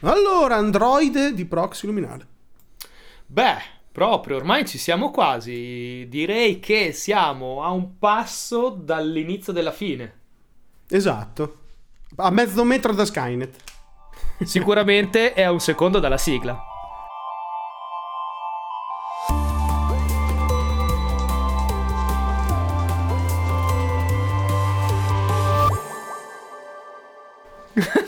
[0.00, 2.26] Allora, Android di proxy luminale.
[3.26, 3.58] Beh,
[3.90, 6.06] proprio, ormai ci siamo quasi.
[6.08, 10.20] Direi che siamo a un passo dall'inizio della fine.
[10.88, 11.56] Esatto.
[12.16, 13.56] A mezzo metro da Skynet.
[14.44, 16.67] Sicuramente è a un secondo dalla sigla.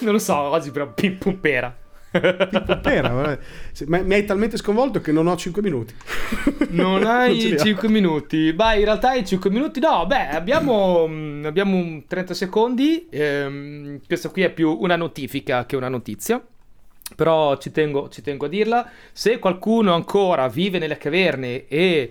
[0.04, 1.76] non lo so, oggi però pimpumpera.
[2.10, 3.38] Pera,
[3.86, 5.94] mi hai talmente sconvolto che non ho 5 minuti.
[6.70, 8.52] Non hai non 5 minuti.
[8.52, 9.78] Beh, in realtà hai 5 minuti.
[9.78, 13.06] No, beh, abbiamo, mm, abbiamo 30 secondi.
[13.10, 16.42] Ehm, questa qui è più una notifica che una notizia.
[17.14, 18.88] Però ci tengo, ci tengo a dirla.
[19.12, 22.10] Se qualcuno ancora vive nelle caverne e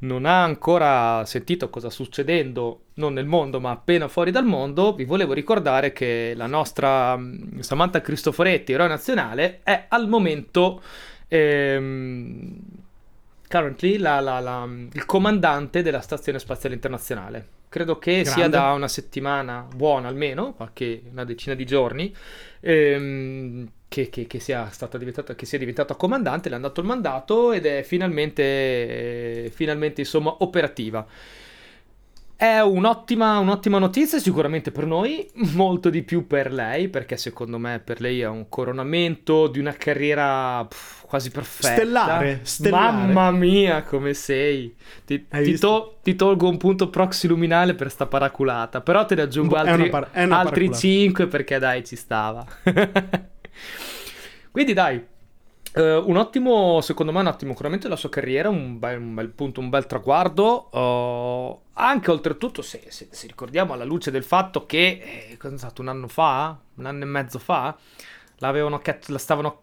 [0.00, 4.94] non ha ancora sentito cosa sta succedendo, non nel mondo, ma appena fuori dal mondo,
[4.94, 10.80] vi volevo ricordare che la nostra mm, Samantha Cristoforetti, eroe nazionale, è al momento
[11.26, 12.56] ehm,
[13.48, 17.48] currently la, la, la, il comandante della Stazione Spaziale Internazionale.
[17.68, 18.30] Credo che Grande.
[18.30, 22.14] sia da una settimana buona almeno, qualche una decina di giorni.
[22.60, 26.86] Ehm, che, che, che, sia stata diventata, che sia diventata comandante, le hanno dato il
[26.86, 31.06] mandato ed è finalmente, finalmente insomma, operativa.
[32.38, 37.80] È un'ottima, un'ottima, notizia sicuramente per noi, molto di più per lei, perché secondo me
[37.80, 41.74] per lei è un coronamento di una carriera pff, quasi perfetta.
[41.74, 42.92] Stellare, stellare.
[42.92, 44.72] Mamma mia, come sei.
[45.04, 49.22] Ti, ti, to- ti, tolgo un punto proxy luminale per sta paraculata, però te ne
[49.22, 52.46] aggiungo altri, par- altri 5 perché dai, ci stava.
[54.52, 55.04] Quindi dai,
[55.78, 59.28] uh, un ottimo, secondo me un ottimo curamento della sua carriera, un bel, un bel
[59.28, 64.66] punto, un bel traguardo, uh, anche oltretutto se, se, se, ricordiamo alla luce del fatto
[64.66, 67.76] che, eh, cosa è stato un anno fa, un anno e mezzo fa,
[68.38, 69.62] la stavano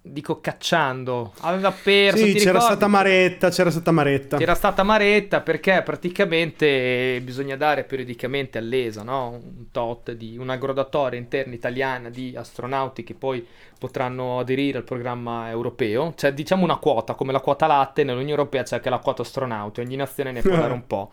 [0.00, 2.24] dico cacciando, aveva perso.
[2.24, 2.64] Sì, c'era ricordi?
[2.64, 4.36] stata Maretta, c'era stata Maretta.
[4.36, 9.40] C'era stata Maretta perché praticamente bisogna dare periodicamente all'ESA, no?
[9.42, 13.46] Un tot di una gradatoria interna italiana di astronauti che poi
[13.78, 18.62] potranno aderire al programma europeo, cioè diciamo una quota, come la quota latte nell'Unione Europea
[18.62, 21.10] c'è anche la quota astronauti, ogni nazione ne può dare un po'.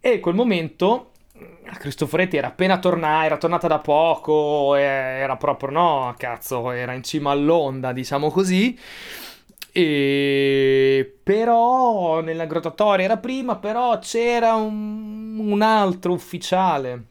[0.00, 1.12] E in quel momento
[1.78, 7.30] Cristoforetti era appena tornata, era tornata da poco, era proprio no, cazzo, era in cima
[7.30, 8.78] all'onda, diciamo così.
[9.72, 17.04] E però nella graduatoria era prima, però c'era un, un altro ufficiale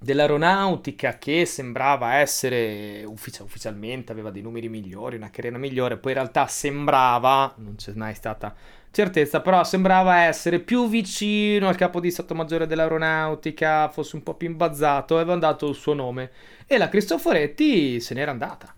[0.00, 6.18] dell'aeronautica che sembrava essere uffici- ufficialmente aveva dei numeri migliori, una carriera migliore, poi in
[6.18, 8.54] realtà sembrava, non c'è mai stata
[8.90, 14.34] certezza, però sembrava essere più vicino al capo di Stato Maggiore dell'Aeronautica, fosse un po'
[14.34, 16.30] più imbazzato, aveva dato il suo nome
[16.66, 18.72] e la Cristoforetti se n'era andata.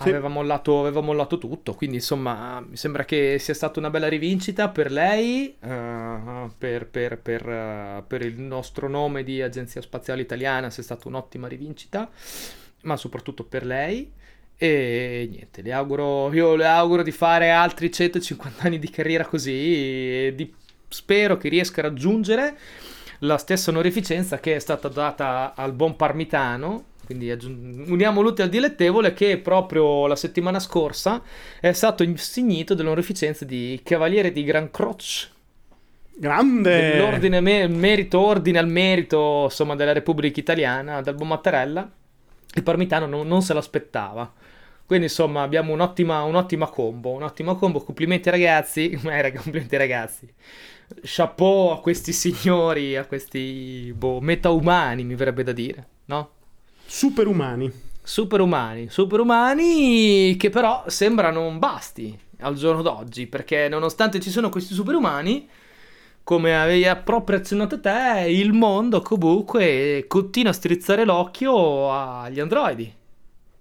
[0.00, 0.08] Sì.
[0.08, 4.70] Aveva, mollato, aveva, mollato, tutto, quindi insomma mi sembra che sia stata una bella rivincita
[4.70, 10.70] per lei, uh, per, per, per, uh, per il nostro nome di Agenzia Spaziale Italiana,
[10.70, 12.08] sia stata un'ottima rivincita,
[12.84, 14.10] ma soprattutto per lei.
[14.62, 19.52] E niente, le auguro, io le auguro di fare altri 150 anni di carriera così.
[19.54, 20.52] E di,
[20.86, 22.58] spero che riesca a raggiungere
[23.20, 26.88] la stessa onorificenza che è stata data al buon Parmitano.
[27.06, 31.22] Quindi aggiung- uniamo l'utile al dilettevole che proprio la settimana scorsa
[31.58, 35.30] è stato insignito dell'onorificenza di Cavaliere di Gran Croce.
[36.14, 36.98] Grande!
[36.98, 41.90] L'ordine, me- merito, ordine al merito, insomma, della Repubblica Italiana, dal buon Mattarella.
[42.52, 44.30] Il Parmitano non, non se l'aspettava.
[44.90, 50.28] Quindi insomma abbiamo un'ottima, un'ottima combo, un'ottima combo, complimenti ragazzi, eh, complimenti ragazzi,
[51.02, 56.30] chapeau a questi signori, a questi boh, metaumani mi verrebbe da dire, no?
[56.84, 57.70] Superumani.
[58.02, 64.74] Superumani, superumani che però sembrano un basti al giorno d'oggi, perché nonostante ci sono questi
[64.74, 65.48] superumani,
[66.24, 72.98] come avevi proprio azionato te, il mondo comunque continua a strizzare l'occhio agli androidi.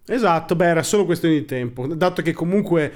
[0.09, 2.91] Esatto, beh, era solo questione di tempo, dato che comunque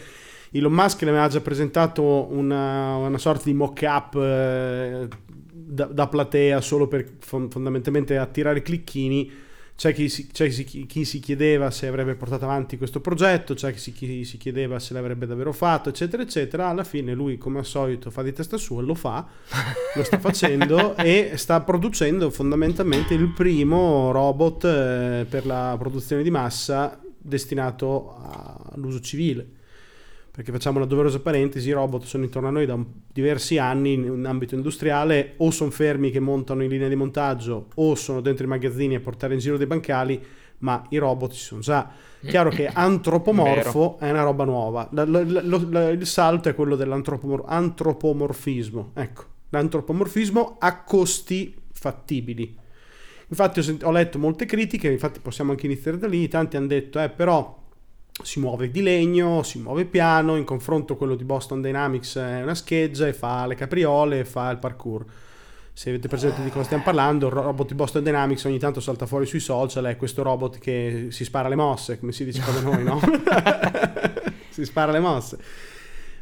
[0.51, 5.07] Elon Musk ne aveva già presentato una, una sorta di mock-up eh,
[5.51, 9.31] da, da, platea solo per fondamentalmente attirare clicchini
[9.75, 14.23] c'è, chi si, c'è chi si, chiedeva se avrebbe portato avanti questo progetto, c'è chi
[14.23, 16.67] si chiedeva se l'avrebbe davvero fatto, eccetera, eccetera.
[16.67, 19.27] Alla fine lui, come al solito, fa di testa sua, lo fa,
[19.95, 26.29] lo sta facendo e sta producendo fondamentalmente il primo robot eh, per la produzione di
[26.29, 28.15] massa destinato
[28.71, 29.61] all'uso civile
[30.33, 32.75] perché facciamo una doverosa parentesi, i robot sono intorno a noi da
[33.13, 37.93] diversi anni in ambito industriale, o sono fermi che montano in linea di montaggio, o
[37.93, 40.19] sono dentro i magazzini a portare in giro dei bancali,
[40.59, 41.87] ma i robot ci sono già.
[42.19, 44.89] Chiaro che antropomorfo è una roba nuova.
[44.91, 48.91] L- l- l- il salto è quello dell'antropomorfismo.
[48.95, 52.57] Ecco, l'antropomorfismo a costi fattibili.
[53.33, 56.67] Infatti ho, sent- ho, letto molte critiche, infatti possiamo anche iniziare da lì, tanti hanno
[56.67, 57.61] detto, eh però
[58.21, 62.53] si muove di legno, si muove piano, in confronto quello di Boston Dynamics è una
[62.53, 65.03] scheggia e fa le capriole e fa il parkour.
[65.73, 69.07] Se avete presente di cosa stiamo parlando, il robot di Boston Dynamics ogni tanto salta
[69.07, 72.61] fuori sui social, è questo robot che si spara le mosse, come si dice da
[72.61, 72.99] noi, no?
[74.49, 75.39] si spara le mosse.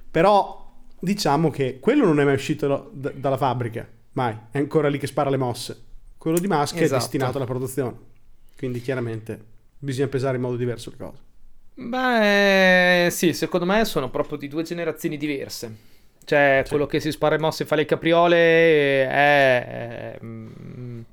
[0.09, 4.97] Però diciamo che quello non è mai uscito d- dalla fabbrica, mai, è ancora lì
[4.97, 5.89] che spara le mosse.
[6.21, 6.93] Quello di Musk esatto.
[6.93, 7.97] è destinato alla produzione,
[8.55, 9.39] quindi chiaramente
[9.79, 11.17] bisogna pesare in modo diverso le cose.
[11.73, 15.75] Beh, sì, secondo me sono proprio di due generazioni diverse.
[16.23, 16.69] Cioè, sì.
[16.69, 21.03] quello che si spara in mosse e fa le capriole è, è um,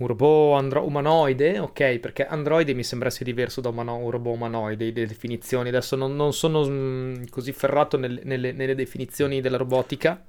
[0.00, 1.98] un robot andro- umanoide, ok?
[1.98, 5.70] Perché androide mi sembra sia diverso da umano- un robot umanoide, le definizioni.
[5.70, 10.22] Adesso non, non sono mm, così ferrato nel, nelle, nelle definizioni della robotica.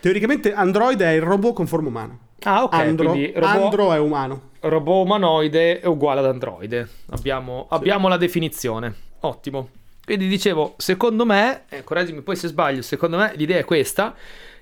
[0.00, 2.25] Teoricamente Android è il robot con forma umana.
[2.40, 2.74] Ah, ok.
[2.74, 4.50] Andro, robot, Andro è umano.
[4.60, 6.88] Robot umanoide è uguale ad androide.
[7.10, 7.74] Abbiamo, sì.
[7.74, 8.94] abbiamo la definizione.
[9.20, 9.70] Ottimo.
[10.04, 14.14] Quindi dicevo, secondo me, eh, correggimi poi se sbaglio, secondo me l'idea è questa.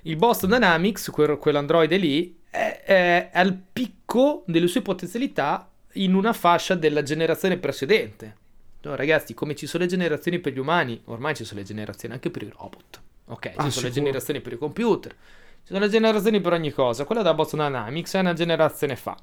[0.02, 6.32] Il Boston Dynamics, quel, quell'androide lì, è, è, al picco delle sue potenzialità in una
[6.32, 8.36] fascia della generazione precedente.
[8.82, 12.14] No, ragazzi, come ci sono le generazioni per gli umani, ormai ci sono le generazioni
[12.14, 13.00] anche per i robot.
[13.26, 13.88] Ok, ci ah, sono sicuro.
[13.88, 15.14] le generazioni per i computer,
[15.64, 17.06] ci sono le generazioni per ogni cosa.
[17.06, 19.16] Quella da Boston Dynamics è una generazione fa.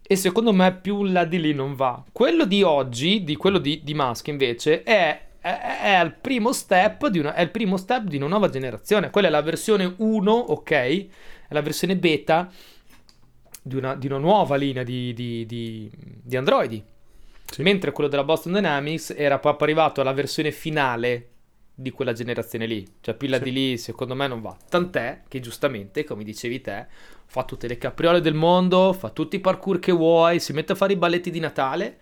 [0.00, 2.04] E secondo me più là di lì non va.
[2.12, 7.18] Quello di oggi, di quello di, di Musk invece, è, è, il primo step di
[7.18, 9.10] una, è il primo step di una nuova generazione.
[9.10, 10.70] Quella è la versione 1, ok?
[10.70, 11.06] È
[11.48, 12.48] la versione beta
[13.60, 15.44] di una, di una nuova linea di, di,
[16.22, 16.80] di Androidi.
[17.44, 17.62] Sì.
[17.62, 21.31] Mentre quello della Boston Dynamics era proprio arrivato alla versione finale
[21.74, 22.86] di quella generazione lì.
[23.00, 23.44] Cioè, più là sì.
[23.44, 24.56] di lì, secondo me, non va.
[24.68, 26.86] Tant'è che, giustamente, come dicevi te,
[27.26, 30.76] fa tutte le capriole del mondo, fa tutti i parkour che vuoi, si mette a
[30.76, 31.98] fare i balletti di Natale.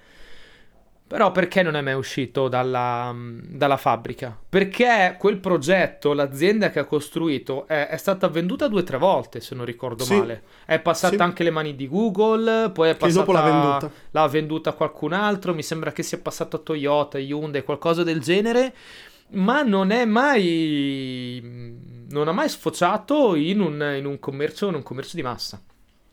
[1.11, 4.39] Però perché non è mai uscito dalla, dalla fabbrica?
[4.49, 9.41] Perché quel progetto, l'azienda che ha costruito, è, è stata venduta due o tre volte,
[9.41, 10.17] se non ricordo sì.
[10.17, 10.45] male.
[10.65, 11.21] È passata sì.
[11.23, 13.07] anche le mani di Google, poi è passata...
[13.07, 13.91] Che dopo l'ha venduta.
[14.13, 18.21] L'ha venduta a qualcun altro, mi sembra che sia passato a Toyota, Hyundai, qualcosa del
[18.21, 18.73] genere
[19.33, 21.79] ma non è mai
[22.11, 25.61] non ha mai sfociato in un, in un commercio in un commercio di massa.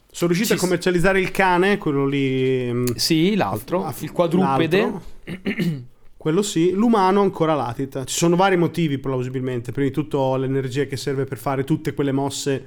[0.09, 4.91] Sono riusciti Ci a commercializzare il cane quello lì mm, sì l'altro ah, il quadrupede.
[6.17, 8.03] quello sì l'umano ancora latita.
[8.05, 9.71] Ci sono vari motivi plausibilmente.
[9.71, 12.65] Prima di tutto l'energia che serve per fare tutte quelle mosse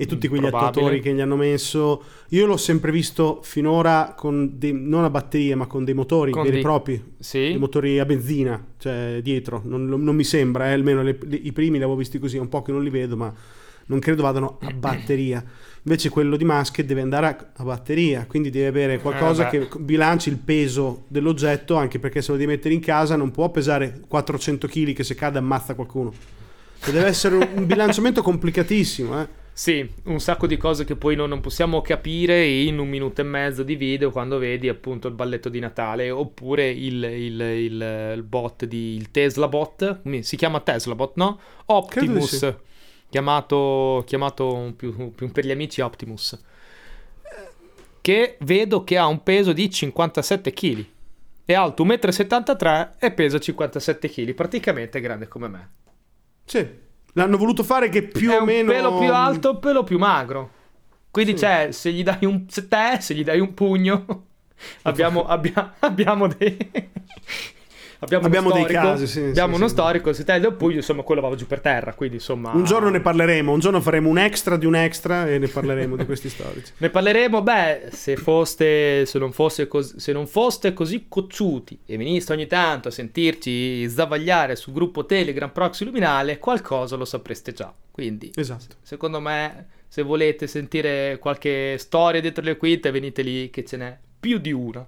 [0.00, 0.68] e tutti quegli Probabile.
[0.68, 2.02] attuatori che gli hanno messo.
[2.28, 6.44] Io l'ho sempre visto finora con dei, non a batterie, ma con dei motori con
[6.44, 7.38] veri e propri, sì.
[7.38, 9.60] dei motori a benzina, cioè dietro.
[9.64, 12.48] Non, non mi sembra, eh, almeno le, le, i primi li avevo visti così, un
[12.48, 13.34] po' che non li vedo, ma
[13.86, 15.44] non credo vadano a batteria.
[15.82, 19.78] Invece quello di Musk deve andare a, a batteria, quindi deve avere qualcosa eh, che
[19.80, 24.00] bilanci il peso dell'oggetto, anche perché se lo devi mettere in casa non può pesare
[24.06, 26.12] 400 kg che se cade ammazza qualcuno.
[26.80, 29.46] Cioè deve essere un bilanciamento complicatissimo, eh.
[29.58, 33.24] Sì, un sacco di cose che poi non, non, possiamo capire in un minuto e
[33.24, 38.22] mezzo di video quando vedi appunto il balletto di Natale oppure il, il, il, il
[38.22, 41.40] bot di il Tesla bot, si chiama Tesla bot, no?
[41.64, 42.54] Optimus,
[43.08, 46.40] chiamato, chiamato più, più per gli amici Optimus,
[48.00, 50.86] che vedo che ha un peso di 57 kg.
[51.44, 55.70] È alto 1,73 m e pesa 57 kg, praticamente grande come me.
[56.44, 56.86] Sì.
[57.14, 58.70] L'hanno voluto fare che più è o meno...
[58.70, 60.50] pelo più alto, pelo più magro.
[61.10, 61.44] Quindi sì.
[61.44, 62.44] c'è, se gli dai un...
[62.48, 64.26] Se te, se gli dai un pugno...
[64.82, 66.56] abbiamo, abbia, abbiamo dei...
[68.00, 69.74] Abbiamo, abbiamo dei casi, sì, abbiamo sì, uno sì.
[69.74, 72.52] storico, se te del pugno, insomma, quello va giù per terra, quindi insomma...
[72.52, 75.96] Un giorno ne parleremo, un giorno faremo un extra di un extra e ne parleremo
[75.96, 76.72] di questi storici.
[76.78, 82.32] Ne parleremo, beh, se foste, se non, cos- se non foste così cocciuti e veniste
[82.32, 87.74] ogni tanto a sentirci zavagliare sul gruppo Telegram Proxy Luminale, qualcosa lo sapreste già.
[87.90, 88.76] Quindi, esatto.
[88.80, 93.98] secondo me, se volete sentire qualche storia dietro le quinte, venite lì che ce n'è
[94.20, 94.86] più di una.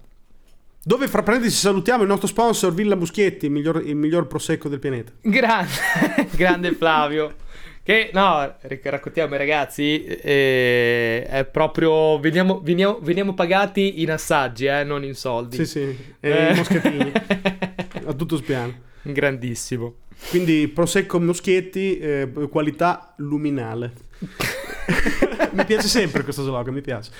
[0.83, 4.79] Dove fra parentesi salutiamo il nostro sponsor Villa Muschietti, il miglior, il miglior prosecco del
[4.79, 5.11] pianeta.
[5.21, 5.69] Grande,
[6.35, 7.35] grande Flavio.
[7.83, 12.19] Che no, raccontiamo ai ragazzi, eh, è proprio.
[12.19, 15.57] Veniamo, veniamo, veniamo, pagati in assaggi, eh, non in soldi.
[15.57, 17.11] Sì, sì, eh, in moschettini.
[18.05, 18.73] a tutto spiano.
[19.03, 19.97] Grandissimo.
[20.29, 23.93] Quindi Prosecco Moschietti, eh, qualità luminale.
[25.53, 27.11] mi piace sempre questo slogan, mi piace.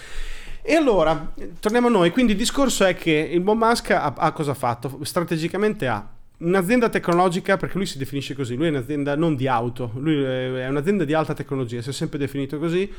[0.63, 2.11] E allora, torniamo a noi.
[2.11, 4.99] Quindi il discorso è che il buon Musk ha, ha cosa fatto?
[5.03, 9.91] Strategicamente ha un'azienda tecnologica, perché lui si definisce così, lui è un'azienda non di auto,
[9.95, 12.91] lui è un'azienda di alta tecnologia, si è sempre definito così,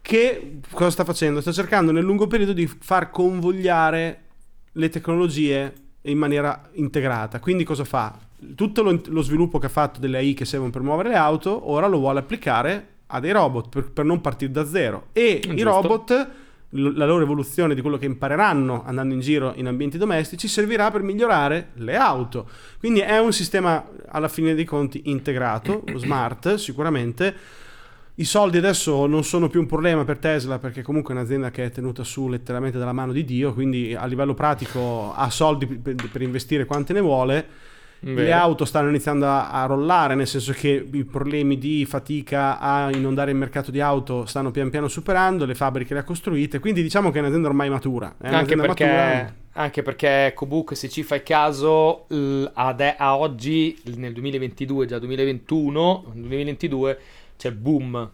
[0.00, 1.40] che cosa sta facendo?
[1.40, 4.20] Sta cercando nel lungo periodo di far convogliare
[4.72, 5.72] le tecnologie
[6.02, 7.40] in maniera integrata.
[7.40, 8.18] Quindi cosa fa?
[8.54, 11.70] Tutto lo, lo sviluppo che ha fatto delle AI che servono per muovere le auto,
[11.70, 15.06] ora lo vuole applicare a dei robot per, per non partire da zero.
[15.12, 15.58] E Giusto.
[15.58, 16.30] i robot
[16.76, 21.02] la loro evoluzione di quello che impareranno andando in giro in ambienti domestici servirà per
[21.02, 22.48] migliorare le auto.
[22.78, 27.34] Quindi è un sistema alla fine dei conti integrato, smart sicuramente.
[28.16, 31.64] I soldi adesso non sono più un problema per Tesla perché comunque è un'azienda che
[31.64, 35.94] è tenuta su letteralmente dalla mano di Dio, quindi a livello pratico ha soldi per,
[36.10, 37.46] per investire quante ne vuole
[38.04, 38.20] Vero.
[38.20, 42.90] Le auto stanno iniziando a, a, rollare, nel senso che i problemi di fatica a
[42.94, 46.82] inondare il mercato di auto stanno pian piano superando, le fabbriche le ha costruite, quindi
[46.82, 48.14] diciamo che è un'azienda ormai matura.
[48.20, 49.34] È anche, perché, matura.
[49.52, 52.06] anche perché EcoBook, se ci fai caso,
[52.52, 56.98] ad, a oggi, nel 2022, già 2021, 2022,
[57.38, 58.10] c'è il boom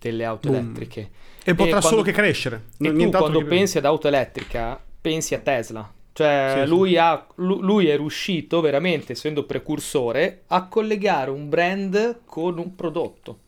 [0.00, 0.64] delle auto boom.
[0.64, 1.00] elettriche.
[1.44, 2.64] E, e potrà quando, solo che crescere.
[2.76, 6.96] E tu quando pensi ad auto elettrica, pensi a Tesla cioè, sì, lui, sì.
[6.96, 13.38] Ha, lui, è riuscito veramente, essendo precursore, a collegare un brand con un prodotto.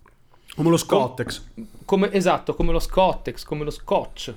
[0.55, 1.43] Come lo Scottex.
[1.53, 4.35] Com- come, esatto, come lo Scottex, come lo Scotch.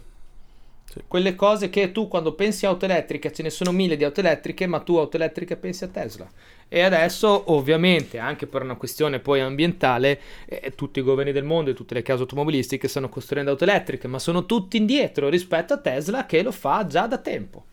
[0.86, 1.02] Sì.
[1.08, 4.22] Quelle cose che tu quando pensi a auto elettriche, ce ne sono mille di auto
[4.22, 6.28] elettriche, ma tu auto elettriche pensi a Tesla.
[6.68, 11.70] E adesso, ovviamente, anche per una questione poi ambientale, eh, tutti i governi del mondo
[11.70, 15.78] e tutte le case automobilistiche stanno costruendo auto elettriche, ma sono tutti indietro rispetto a
[15.78, 17.66] Tesla che lo fa già da tempo.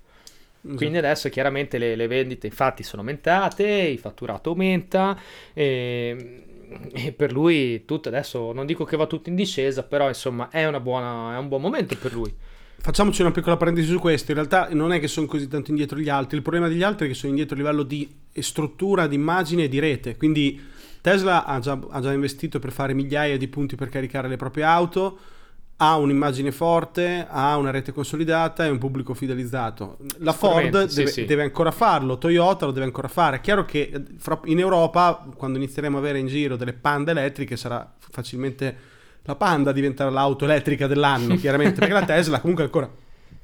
[0.61, 5.19] Quindi adesso chiaramente le, le, vendite infatti sono aumentate, il fatturato aumenta
[5.55, 6.45] e,
[6.93, 10.71] e, per lui tutto adesso non dico che va tutto in discesa, però insomma è,
[10.81, 12.35] buona, è un buon momento per lui.
[12.76, 15.99] Facciamoci una piccola parentesi su questo, in realtà non è che sono così tanto indietro
[15.99, 19.14] gli altri, il problema degli altri è che sono indietro a livello di struttura, di
[19.14, 20.59] immagine e di rete, quindi
[21.00, 24.64] Tesla ha già, ha già investito per fare migliaia di punti per caricare le proprie
[24.64, 25.19] auto,
[25.82, 29.96] ha un'immagine forte, ha una rete consolidata e un pubblico fidelizzato.
[30.18, 31.25] La Ford deve, sì, sì.
[31.25, 33.37] deve, ancora farlo, Toyota lo deve ancora fare.
[33.37, 37.56] È chiaro che eh, in Europa, quando inizieremo a avere in giro delle Panda elettriche,
[37.56, 38.76] sarà facilmente
[39.22, 42.90] la Panda diventerà l'auto elettrica dell'anno, chiaramente, perché la Tesla comunque ancora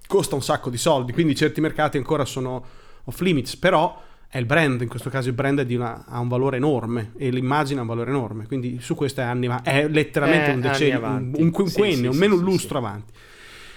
[0.07, 2.63] costa un sacco di soldi, quindi certi mercati ancora sono
[3.05, 3.99] off limits, però
[4.37, 7.79] è il brand, in questo caso il brand una, ha un valore enorme e l'immagine
[7.79, 11.33] ha un valore enorme, quindi su questo è anni è letteralmente eh, un decennio, un,
[11.39, 13.13] un quinquennio, sì, sì, almeno sì, lustro avanti.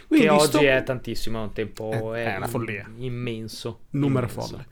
[0.08, 2.90] Quindi che oggi è tantissimo, è un tempo è, è una follia.
[2.98, 3.82] immenso.
[3.92, 4.48] Numero immenso.
[4.50, 4.66] folle.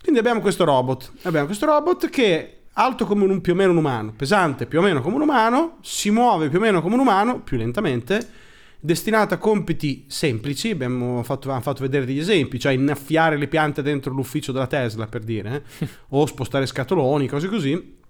[0.00, 3.72] Quindi abbiamo questo robot, abbiamo questo robot che è alto come un, più o meno
[3.72, 6.94] un umano, pesante più o meno come un umano, si muove più o meno come
[6.94, 8.28] un umano, più lentamente,
[8.84, 13.80] destinata a compiti semplici, abbiamo fatto, abbiamo fatto, vedere degli esempi, cioè innaffiare le piante
[13.80, 15.88] dentro l'ufficio della Tesla per dire, eh?
[16.10, 18.00] o spostare scatoloni, cose così.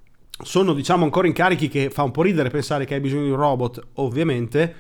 [0.43, 3.37] Sono diciamo ancora incarichi che fa un po' ridere pensare che hai bisogno di un
[3.37, 4.75] robot, ovviamente.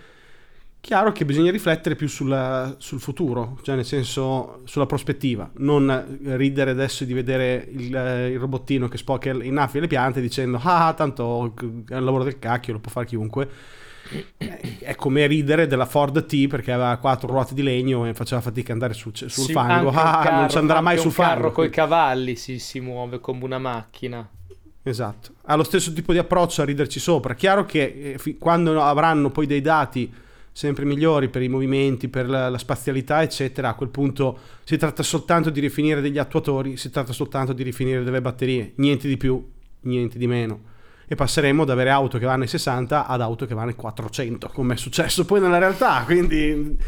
[0.80, 6.72] Chiaro che bisogna riflettere più sulla, sul futuro, cioè nel senso sulla prospettiva, non ridere
[6.72, 7.94] adesso di vedere il,
[8.32, 11.54] il robottino che spocca innaffia le piante dicendo ah tanto
[11.88, 13.48] è un lavoro del cacchio, lo può fare chiunque
[14.80, 18.72] è come ridere della Ford T perché aveva quattro ruote di legno e faceva fatica
[18.72, 19.88] ad andare sul, sul sì, fango.
[19.90, 21.30] Ah, carro, non ci andrà mai sul fango.
[21.30, 24.28] Un carro con i cavalli si, si muove come una macchina.
[24.84, 27.34] Esatto, ha lo stesso tipo di approccio a riderci sopra.
[27.34, 30.12] Chiaro che eh, quando avranno poi dei dati
[30.50, 35.02] sempre migliori per i movimenti, per la, la, spazialità, eccetera, a quel punto si tratta
[35.02, 39.42] soltanto di rifinire degli attuatori, si tratta soltanto di rifinire delle batterie, niente di più,
[39.82, 40.70] niente di meno
[41.06, 44.50] e passeremo ad avere auto che vanno ai 60 ad auto che vanno ai 400,
[44.52, 46.78] come è successo poi nella realtà, quindi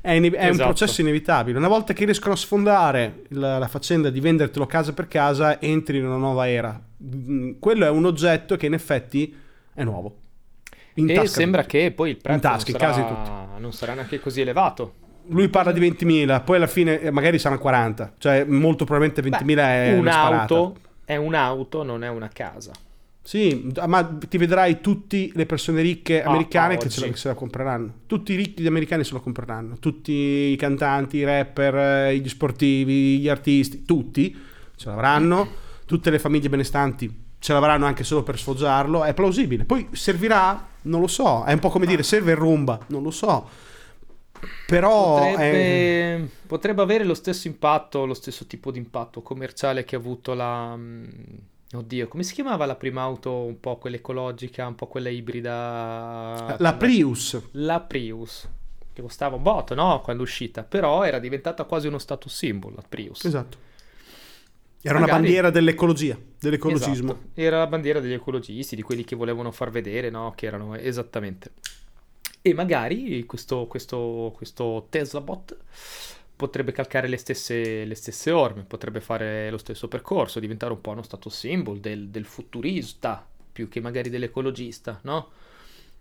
[0.00, 0.50] è, in- è esatto.
[0.50, 1.58] un processo inevitabile.
[1.58, 5.98] Una volta che riescono a sfondare la, la faccenda di vendertelo casa per casa, entri
[5.98, 6.80] in una nuova era.
[7.02, 9.34] Mm, quello è un oggetto che in effetti
[9.74, 10.18] è nuovo.
[10.94, 14.94] In e sembra che poi il prezzo tasca, non, sarà, non sarà neanche così elevato
[15.28, 19.54] lui parla di 20.000, poi alla fine eh, magari saranno 40, cioè molto probabilmente 20.000
[19.54, 22.70] Beh, è un'auto, è un'auto, non è una casa.
[23.26, 27.16] Sì, ma ti vedrai tutte le persone ricche ah, americane ah, che, ce la, che
[27.16, 27.92] se la compreranno.
[28.06, 29.78] Tutti i ricchi americani se la compreranno.
[29.80, 34.32] Tutti i cantanti, i rapper, eh, gli sportivi, gli artisti, tutti
[34.76, 35.48] ce l'avranno.
[35.86, 39.02] Tutte le famiglie benestanti ce l'avranno anche solo per sfoggiarlo.
[39.02, 39.64] È plausibile.
[39.64, 40.64] Poi servirà?
[40.82, 41.42] Non lo so.
[41.42, 42.78] È un po' come dire serve il rumba?
[42.86, 43.48] Non lo so.
[44.68, 46.20] Però potrebbe, è...
[46.46, 50.76] potrebbe avere lo stesso impatto, lo stesso tipo di impatto commerciale che ha avuto la
[50.76, 51.04] mm,
[51.72, 56.56] Oddio, come si chiamava la prima auto un po' quella ecologica, un po' quella ibrida?
[56.58, 57.40] La Prius.
[57.52, 58.48] La Prius.
[58.92, 60.00] che costava un botto, no?
[60.00, 63.24] Quando è uscita, però era diventata quasi uno status symbol la Prius.
[63.24, 63.58] Esatto.
[64.80, 65.10] Era Magari...
[65.10, 67.12] una bandiera dell'ecologia, dell'ecologismo.
[67.12, 67.28] Esatto.
[67.34, 70.32] Era la bandiera degli ecologisti, di quelli che volevano far vedere, no?
[70.36, 71.52] Che erano esattamente.
[72.40, 75.56] E magari questo, questo, questo Tesla bot
[76.36, 80.90] potrebbe calcare le stesse, le stesse, orme, potrebbe fare lo stesso percorso, diventare un po'
[80.90, 85.30] uno status symbol del, del futurista più che magari dell'ecologista, no?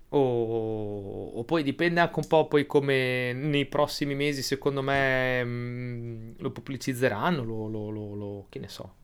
[0.10, 5.50] O, o, poi dipende anche un po' poi come nei prossimi mesi secondo me mh,
[5.50, 8.96] mm, lo pubblicizzeranno, lo, lo, lo, lo, che ne so,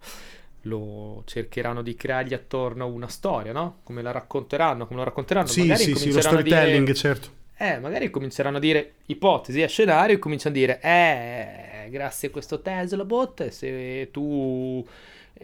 [0.63, 3.79] lo cercheranno di creargli attorno una storia, no?
[3.83, 5.47] Come la racconteranno, come lo racconteranno.
[5.47, 7.39] Sì, magari sì, sì, lo storytelling, dire, certo.
[7.61, 12.31] Eh, magari cominceranno a dire ipotesi a scenario e cominciano a dire, eh, grazie a
[12.31, 14.83] questo Tesla bot, se tu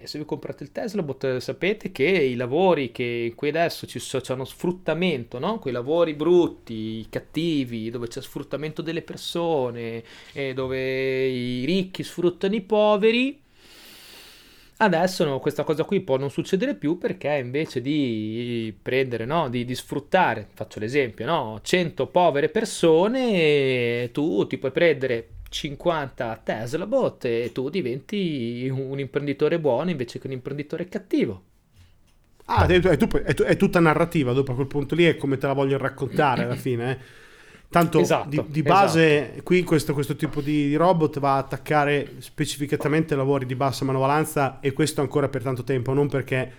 [0.03, 4.23] se vi comprate il Tesla bot sapete che i lavori che qui adesso ci sono,
[4.23, 5.59] c'è uno sfruttamento, no?
[5.59, 12.61] quei lavori brutti, cattivi, dove c'è sfruttamento delle persone, e dove i ricchi sfruttano i
[12.61, 13.39] poveri,
[14.79, 19.65] Adesso no, questa cosa qui può non succedere più perché invece di prendere, no, di,
[19.65, 27.25] di, sfruttare, faccio l'esempio, no, 100 povere persone, tu ti puoi prendere 50 Tesla bot
[27.25, 31.43] e tu diventi un imprenditore buono invece che un imprenditore cattivo.
[32.45, 35.53] Ah, è, è, è, tutta narrativa, dopo a quel punto lì è come te la
[35.53, 36.91] voglio raccontare alla fine.
[36.91, 36.97] Eh.
[37.69, 39.43] Tanto esatto, di, di, base esatto.
[39.43, 44.71] qui questo, questo, tipo di robot va a attaccare specificatamente lavori di bassa manovalanza e
[44.71, 46.51] questo ancora per tanto tempo, non perché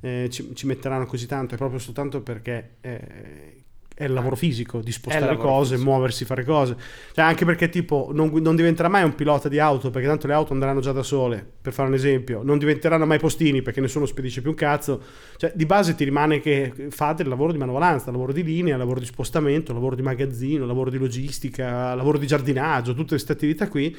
[0.00, 3.63] eh, ci, ci, metteranno così tanto, è proprio soltanto perché eh,
[3.94, 5.90] è il lavoro fisico di spostare cose, fisico.
[5.90, 6.76] muoversi, fare cose.
[7.12, 10.32] Cioè, anche perché, tipo, non, non, diventerà mai un pilota di auto perché tanto le
[10.32, 11.46] auto andranno già da sole.
[11.62, 15.00] Per fare un esempio, non diventeranno mai postini perché nessuno spedisce più un cazzo.
[15.36, 18.98] Cioè, di base ti rimane che fate il lavoro di manovalanza, lavoro di linea, lavoro
[18.98, 23.96] di spostamento, lavoro di magazzino, lavoro di logistica, lavoro di giardinaggio, tutte queste attività qui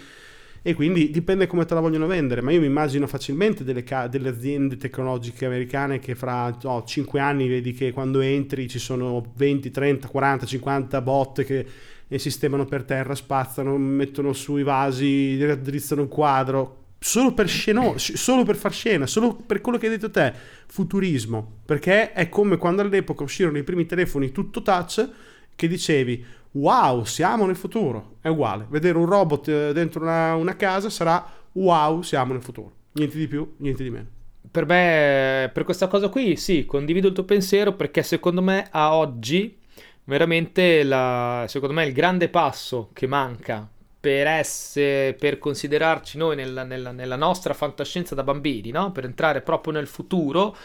[0.67, 4.07] e quindi dipende come te la vogliono vendere, ma io mi immagino facilmente delle, ca-
[4.07, 9.23] delle aziende tecnologiche americane che fra oh, 5 anni vedi che quando entri ci sono
[9.35, 11.67] 20, 30, 40, 50 bot che
[12.15, 18.55] sistemano per terra, spazzano, mettono sui vasi, raddrizzano un quadro, solo per, sceno- solo per
[18.55, 20.33] far scena, solo per quello che hai detto te,
[20.65, 25.07] futurismo, perché è come quando all'epoca uscirono i primi telefoni tutto touch
[25.55, 26.25] che dicevi
[26.55, 28.17] wow, siamo nel futuro.
[28.21, 28.65] È uguale.
[28.69, 32.71] Vedere un robot eh, dentro una, una casa sarà wow, siamo nel futuro.
[32.93, 34.07] Niente di più, niente di meno.
[34.49, 38.95] Per me, per questa cosa qui, sì, condivido il tuo pensiero perché secondo me a
[38.95, 39.57] oggi
[40.05, 43.67] veramente la, secondo me il grande passo che manca
[43.99, 48.91] per essere, per considerarci noi nella, nella, nella nostra fantascienza da bambini, no?
[48.91, 50.55] per entrare proprio nel futuro,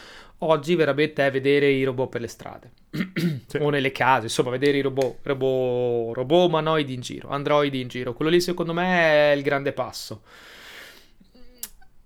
[0.41, 2.71] oggi veramente è vedere i robot per le strade
[3.47, 3.57] sì.
[3.59, 8.15] o nelle case, insomma, vedere i robot, robot, robot umanoidi in giro, androidi in giro.
[8.15, 10.23] Quello lì secondo me è il grande passo.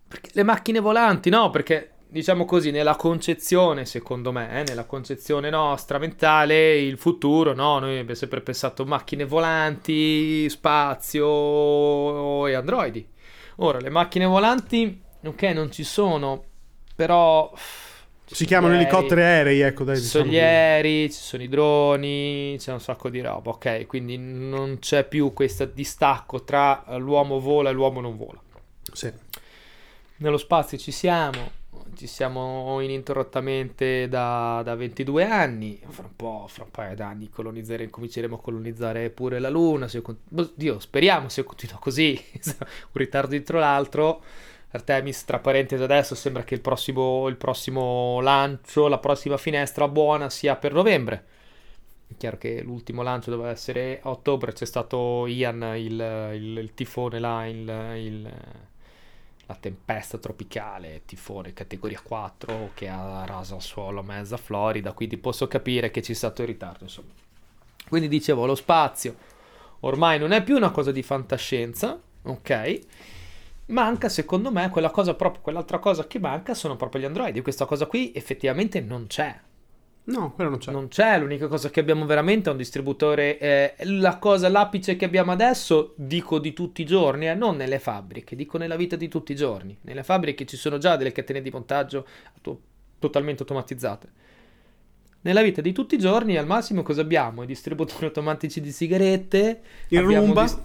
[0.06, 5.50] Perché le macchine volanti, no, perché diciamo così, nella concezione, secondo me, eh, nella concezione
[5.50, 13.04] nostra mentale, il futuro, no, noi abbiamo sempre pensato macchine volanti, spazio e androidi.
[13.56, 16.44] Ora, le macchine volanti, ok, non ci sono,
[16.94, 17.52] però
[18.24, 19.96] si chiamano elicotteri aerei, ecco, dai.
[19.96, 23.86] Ci sono gli aerei, ci sono i droni, c'è un sacco di roba, ok?
[23.86, 28.40] Quindi non c'è più questo distacco tra l'uomo vola e l'uomo non vola.
[28.92, 29.12] Sì.
[30.16, 31.50] Nello spazio ci siamo,
[31.96, 38.36] ci siamo ininterrottamente da, da 22 anni, fra un po', fra un paio d'anni cominceremo
[38.36, 40.02] a colonizzare pure la Luna, se,
[40.54, 44.22] Dio, speriamo se continua così, un ritardo dietro l'altro
[44.74, 50.28] Artemis, tra parentesi adesso, sembra che il prossimo, il prossimo lancio, la prossima finestra buona
[50.30, 51.26] sia per novembre.
[52.08, 56.74] È chiaro che l'ultimo lancio doveva essere a ottobre, c'è stato Ian, il, il, il
[56.74, 57.46] tifone là,
[59.46, 65.46] la tempesta tropicale, tifone categoria 4 che ha raso al suolo mezza Florida, quindi posso
[65.46, 67.12] capire che c'è stato il ritardo, insomma.
[67.88, 69.14] Quindi dicevo, lo spazio
[69.80, 72.80] ormai non è più una cosa di fantascienza, ok?
[73.66, 77.40] Manca, secondo me, quella cosa proprio, quell'altra cosa che manca sono proprio gli Android.
[77.42, 79.38] Questa cosa qui effettivamente non c'è.
[80.06, 80.70] No, quello non c'è.
[80.70, 83.38] Non c'è, l'unica cosa che abbiamo veramente è un distributore.
[83.38, 87.78] Eh, la cosa, l'apice che abbiamo adesso, dico di tutti i giorni, eh, non nelle
[87.78, 89.76] fabbriche, dico nella vita di tutti i giorni.
[89.80, 92.06] Nelle fabbriche ci sono già delle catene di montaggio
[92.42, 92.60] to-
[92.98, 94.08] totalmente automatizzate.
[95.22, 97.42] Nella vita di tutti i giorni, al massimo, cosa abbiamo?
[97.42, 100.42] I distributori automatici di sigarette, il Roomba.
[100.42, 100.60] Dis-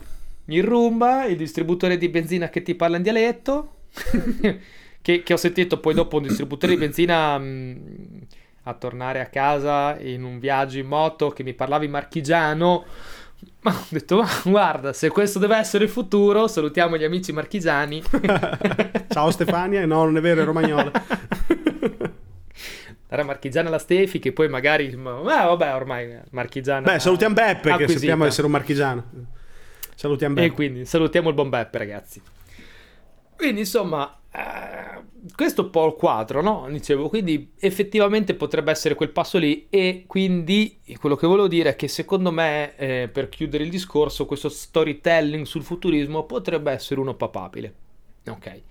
[0.52, 3.74] il Roomba, il distributore di benzina che ti parla in dialetto,
[5.02, 8.18] che, che, ho sentito poi dopo un distributore di benzina mh, mm,
[8.64, 12.86] a tornare a casa in un viaggio in moto che mi parlava in marchigiano,
[13.62, 18.02] Ma ho detto, ma guarda, se questo deve essere il futuro, salutiamo gli amici marchigiani.
[19.10, 20.92] Ciao Stefania, no, non è vero, è romagnola.
[23.12, 24.96] Era marchigiana la Stefi, che poi magari...
[24.96, 26.92] Ma vabbè, ormai marchigiana...
[26.92, 27.86] Beh, salutiamo Beppe, acquisita.
[27.86, 29.04] che sappiamo essere un marchigiano.
[30.00, 30.48] Salutiamo Beppe.
[30.48, 32.22] E quindi salutiamo il buon Beppe, ragazzi.
[33.36, 35.04] Quindi, insomma, eh,
[35.36, 36.68] questo è un po' il quadro, no?
[36.70, 41.76] Dicevo, quindi effettivamente potrebbe essere quel passo lì e quindi quello che volevo dire è
[41.76, 47.16] che secondo me, eh, per chiudere il discorso, questo storytelling sul futurismo potrebbe essere uno
[47.16, 47.74] papabile.
[48.26, 48.62] Ok.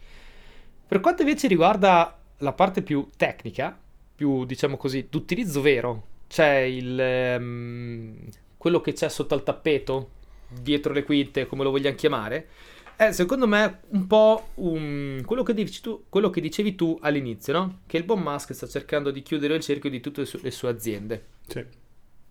[0.89, 3.79] Per quanto invece riguarda la parte più tecnica,
[4.15, 7.37] più diciamo così, d'utilizzo vero, c'è il...
[7.39, 8.17] Um,
[8.57, 10.17] quello che c'è sotto al tappeto,
[10.49, 12.49] dietro le quinte, come lo vogliamo chiamare,
[12.97, 15.23] è secondo me un po' un...
[15.25, 17.81] quello, che tu, quello, che dicevi tu all'inizio, no?
[17.87, 20.51] Che il buon Musk sta cercando di chiudere il cerchio di tutte le sue, le
[20.51, 21.27] sue aziende.
[21.47, 21.65] Sì.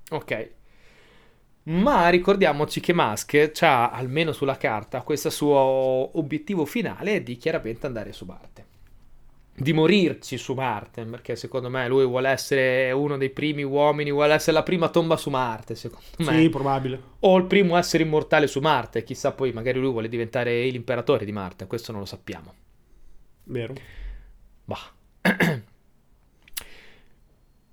[0.09, 0.49] Ok.
[1.63, 8.13] Ma ricordiamoci che Musk ha, almeno sulla carta, questo suo obiettivo finale di chiaramente andare
[8.13, 8.75] su Marte
[9.59, 14.35] di morirci su Marte, perché secondo me lui vuole essere uno dei primi uomini, vuole
[14.35, 16.39] essere la prima tomba su Marte, secondo me.
[16.39, 17.01] Sì, probabile.
[17.21, 21.31] O il primo essere immortale su Marte, chissà poi magari lui vuole diventare l'imperatore di
[21.31, 22.53] Marte, questo non lo sappiamo.
[23.45, 23.73] Vero.
[24.63, 24.91] Bah.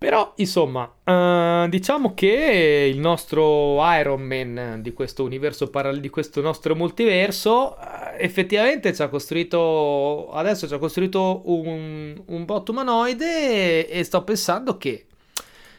[0.04, 6.42] Però, insomma, uh, diciamo che il nostro Iron Man di questo universo parallelo, di questo
[6.42, 13.88] nostro multiverso, uh, effettivamente ci ha costruito, adesso ci ha costruito un, un bot umanoide
[13.88, 15.06] e, e sto pensando che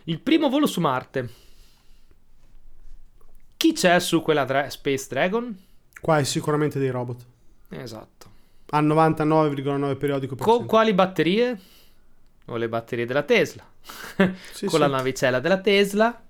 [0.06, 1.30] il primo volo su Marte,
[3.58, 5.56] chi c'è su quella dra- Space Dragon?
[6.02, 7.24] Qua è sicuramente dei robot.
[7.70, 8.26] Esatto.
[8.72, 11.60] A 99,9 periodico per Con quali batterie?
[12.46, 13.64] O le batterie della Tesla?
[14.54, 14.78] Sì, con sì.
[14.80, 16.24] la navicella della Tesla,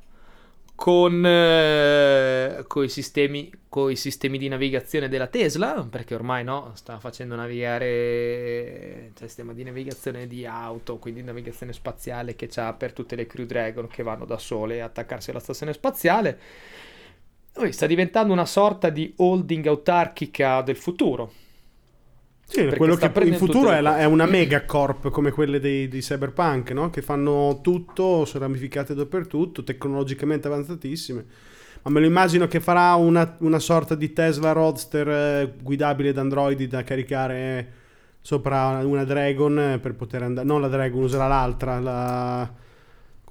[0.76, 3.50] con, eh, i sistemi,
[3.94, 10.28] sistemi di navigazione della Tesla, perché ormai no, sta facendo navigare cioè, sistema di navigazione
[10.28, 14.38] di auto, quindi navigazione spaziale che c'ha per tutte le Crew Dragon che vanno da
[14.38, 16.40] sole a attaccarsi alla stazione spaziale.
[17.54, 21.44] Lui sta diventando una sorta di holding autarchica del futuro
[22.48, 26.72] Sì, quello che in futuro è, la, è, una megacorp come quelle dei, dei cyberpunk,
[26.72, 26.90] no?
[26.92, 31.26] che fanno tutto, sono ramificate dappertutto, tecnologicamente avanzatissime.
[31.82, 36.22] Ma me lo immagino che farà una, una sorta di Tesla Roadster eh, guidabile da
[36.22, 37.84] androidi da caricare
[38.22, 40.48] sopra una Dragon per poter andare...
[40.48, 42.52] Non la Dragon, userà l'altra, la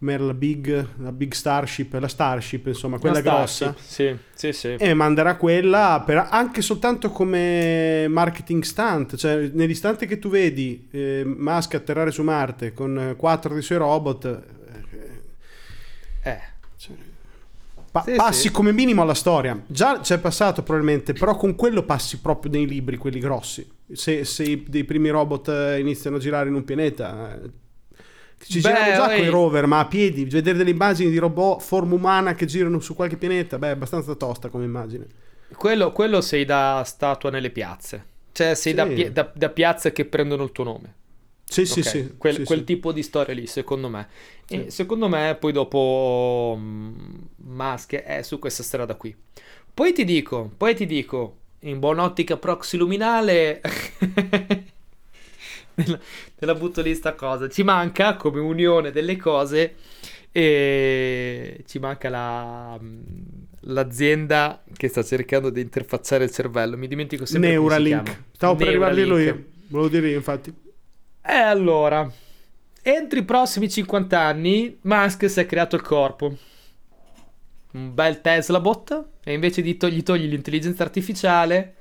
[0.04, 3.74] com'era la Big, la Big Starship, la Starship, insomma, quella grossa.
[3.78, 4.74] Sì, sì, sì.
[4.74, 11.22] E manderà quella per, anche soltanto come marketing stunt, cioè nell'istante che tu vedi eh,
[11.24, 14.42] Musk atterrare su Marte con quattro dei suoi robot,
[16.22, 16.40] eh.
[16.76, 16.96] Cioè,
[17.90, 18.50] pa- Sì, passi sì.
[18.50, 19.58] come minimo alla storia.
[19.66, 23.66] Già c'è passato probabilmente, però con quello passi proprio nei libri, quelli grossi.
[23.90, 27.40] Se, se i, dei primi robot eh, iniziano a girare in un pianeta...
[27.42, 27.62] eh,
[28.38, 31.60] ci Beh, girano già con i rover, ma a piedi, vedere delle immagini di robot
[31.62, 35.06] forma umana che girano su qualche pianeta, beh, è abbastanza tosta come immagine.
[35.56, 38.12] Quello, quello sei da statua nelle piazze.
[38.32, 38.74] Cioè, sei Sì.
[38.74, 40.94] da, pi- da- da piazze che prendono il tuo nome.
[41.44, 41.82] Sì, sì, Ok?
[41.82, 42.16] sì.
[42.18, 42.64] Quel, sì, quel sì.
[42.64, 44.08] tipo di storia lì, secondo me.
[44.48, 44.70] E Sì.
[44.70, 46.94] secondo me, poi dopo mm,
[47.36, 49.14] Musk è su questa strada qui.
[49.72, 53.60] Poi ti dico, poi ti dico, in buon'ottica proxy luminale,
[56.36, 57.48] te la- butto lì sta cosa.
[57.48, 59.74] Ci manca come unione delle cose
[60.30, 63.00] e ci manca la, mm,
[63.60, 66.76] l'azienda che sta cercando di interfacciare il cervello.
[66.76, 68.22] Mi dimentico sempre Neuralink.
[68.32, 69.36] Stavo per arrivare Neuralink.
[69.36, 69.44] io.
[69.68, 70.52] Volevo dire io, infatti.
[71.22, 72.10] E allora,
[72.82, 76.36] entro i prossimi 50 anni, Musk si è creato il corpo.
[77.72, 81.74] Un bel Tesla bot, e invece di togli, togli l'intelligenza artificiale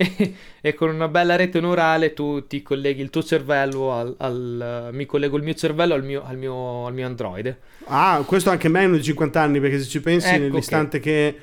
[0.60, 5.04] e, con una bella rete neurale tu ti colleghi il tuo cervello al, al- mi
[5.04, 7.58] collego il mio cervello al mio, al mio, al mio androide.
[7.86, 11.36] Ah, questo anche meno di 50 anni, perché se ci pensi Ecco nell'istante che...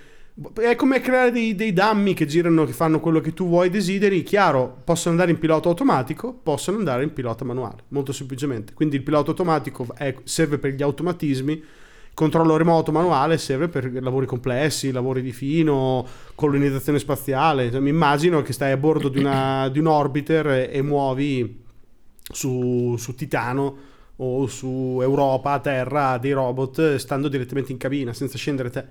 [0.54, 4.22] È come creare dei, dei dummy che girano, che fanno quello che tu vuoi, desideri.
[4.22, 8.74] Chiaro, possono andare in pilota automatico, possono andare in pilota manuale, molto semplicemente.
[8.74, 11.63] Quindi il pilota automatico è- serve per gli automatismi,
[12.17, 16.03] controllo remoto manuale serve per lavori complessi, lavori di fino,
[16.34, 17.69] colonizzazione spaziale.
[17.69, 21.63] Cioè, mi immagino che stai a bordo di, una- di un orbiter e, e muovi
[22.34, 23.77] su, su Titano
[24.15, 28.86] o su Europa, Terra, dei robot stando direttamente in cabina senza scendere te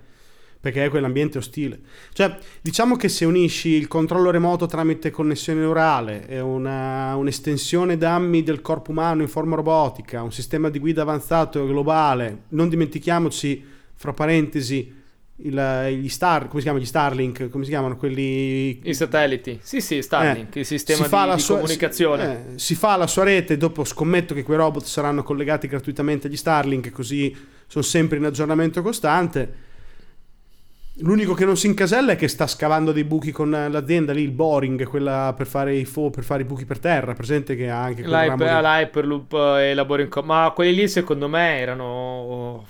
[0.67, 1.79] perché è quell'ambiente ostile.
[2.13, 8.63] Cioè, diciamo che se unisci il controllo remoto tramite connessione neurale una, un'estensione dammi del
[8.63, 14.13] corpo umano in forma robotica, un sistema di guida avanzato e globale, non dimentichiamoci, fra
[14.13, 14.93] parentesi,
[15.37, 18.81] il, gli Star, come si chiamano gli Starlink, come si chiamano quelli...
[18.83, 22.25] I satelliti, sì sì, Starlink, Eh, il sistema si fa di, la di sua- comunicazione.
[22.25, 26.27] Si, eh, si fa la sua rete, dopo scommetto che quei robot saranno collegati gratuitamente
[26.27, 27.35] agli Starlink, così
[27.69, 29.65] sono sempre in aggiornamento costante.
[31.01, 34.31] L'unico che non si incasella è che sta scavando dei buchi con l'azienda lì, il
[34.31, 37.83] Boring, quella per fare i, fo- per fare i buchi per terra, presente che ha
[37.83, 42.65] anche L'hyper, di- l'Hyperloop e la Boring Co- Ma quelli lì secondo me erano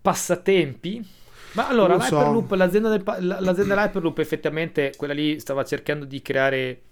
[0.00, 1.06] passatempi.
[1.52, 2.16] Ma allora, so.
[2.16, 6.82] l'Hyperloop, l'azienda, del pa- la- l'azienda dell'Hyperloop effettivamente, quella lì stava cercando di creare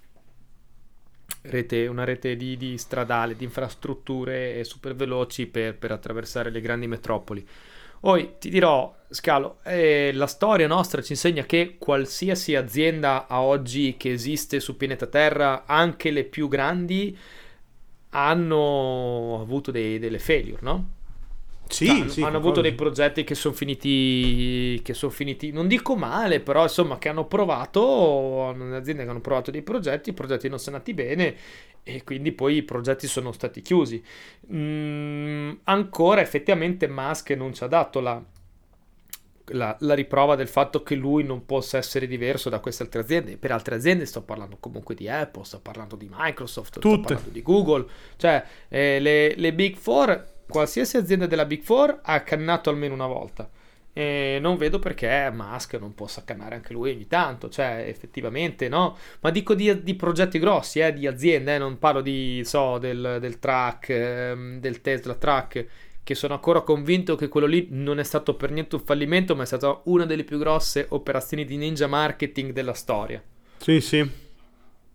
[1.43, 6.87] rete, una rete di, di stradale, di infrastrutture super veloci per, per attraversare le grandi
[6.87, 7.47] metropoli.
[8.01, 13.97] Poi ti dirò, Scalo, eh, la storia nostra ci insegna che qualsiasi azienda a oggi
[13.99, 17.17] che esiste su pianeta Terra, anche le più grandi,
[18.11, 20.89] hanno avuto dei- delle failure, no?
[21.71, 25.69] Sì, Cioè, hanno, sì, hanno avuto dei progetti che sono finiti, che sono finiti, non
[25.69, 30.13] dico male, però insomma che hanno provato, hanno aziende che hanno provato dei progetti, i
[30.13, 31.37] progetti non sono andati bene
[31.83, 34.03] e quindi poi i progetti sono stati chiusi.
[34.53, 38.21] Mm, ancora effettivamente Musk non ci ha dato la,
[39.53, 43.37] la, la riprova del fatto che lui non possa essere diverso da queste altre aziende.
[43.37, 47.15] Per altre aziende sto parlando comunque di Apple, sto parlando di Microsoft, sto Tutte.
[47.15, 52.21] parlando di Google, cioè eh, le, le Big Four, qualsiasi azienda della Big Four ha
[52.21, 53.49] cannato almeno una volta.
[53.93, 58.97] E non vedo perché Musk non possa cannare anche lui ogni tanto, cioè effettivamente no,
[59.21, 63.19] ma dico di, di progetti grossi, eh, di aziende, eh, non parlo di, so, del,
[63.21, 65.67] del track, ehm, del Tesla track,
[66.05, 69.43] che sono ancora convinto che quello lì non è stato per niente un fallimento, ma
[69.43, 73.23] è stata una delle più grosse operazioni di ninja marketing della storia.
[73.59, 74.09] Sì, sì.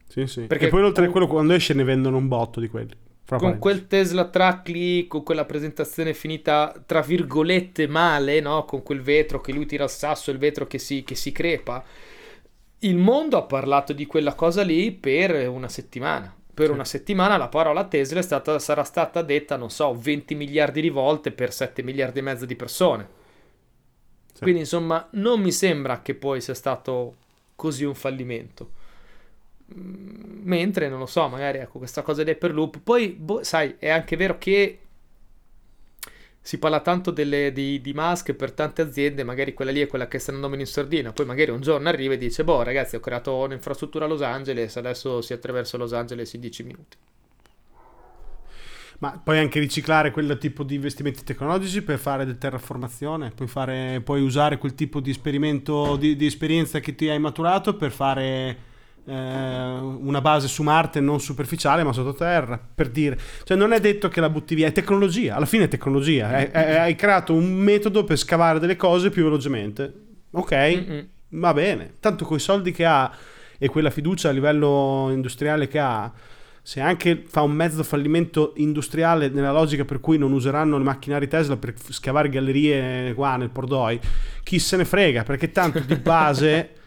[0.07, 0.41] Sì, sì.
[0.43, 2.91] Perché e poi oltre a quello quando esce ne vendono un botto di quelli.
[3.27, 8.65] Con quel Tesla track lì, con quella presentazione finita tra virgolette male, no?
[8.65, 11.83] Con quel vetro che lui tira al sasso, il vetro che si, che si crepa.
[12.79, 16.33] Il mondo ha parlato di quella cosa lì per una settimana.
[16.53, 16.71] Per Sì.
[16.71, 20.89] una settimana la parola Tesla è stata- sarà stata detta, non so, 20 miliardi di
[20.89, 23.07] volte per 7 miliardi e mezzo di persone.
[24.33, 24.41] Sì.
[24.41, 27.15] Quindi, insomma, non mi sembra che poi sia stato
[27.55, 28.71] così un fallimento.
[29.73, 32.79] Mm, Mentre, non lo so, magari ecco questa cosa di Hyperloop.
[32.83, 34.79] Poi, boh, sai, è anche vero che
[36.41, 40.07] si parla tanto delle- di, di Musk per tante aziende, magari quella lì è quella
[40.07, 41.11] che sta andando in sordina.
[41.11, 44.77] Poi magari un giorno arriva e dice, boh ragazzi, ho creato un'infrastruttura a Los Angeles,
[44.77, 46.97] adesso si attraversa Los Angeles in 10 minuti.
[48.99, 53.99] Ma puoi anche riciclare quel tipo di investimenti tecnologici per fare del terraformazione, puoi, fare,
[54.01, 58.57] puoi usare quel tipo di esperimento, di, di esperienza che ti hai maturato per fare
[59.07, 63.17] eh, una base su Marte non superficiale ma sottoterra, per dire.
[63.43, 66.49] Cioè non è detto che la butti via, è tecnologia, alla fine è tecnologia, Hai-
[66.51, 69.93] hai- creato un metodo per scavare delle cose più velocemente.
[70.31, 71.07] Ok, Mm-mm.
[71.29, 73.11] va bene, tanto con i soldi che ha
[73.57, 76.11] e quella fiducia a livello industriale che ha,
[76.61, 81.27] se anche fa un mezzo fallimento industriale nella logica per cui non useranno le macchinari
[81.29, 83.97] Tesla per scavare gallerie qua nel Pordoi,
[84.43, 86.71] chi se ne frega, perché tanto di base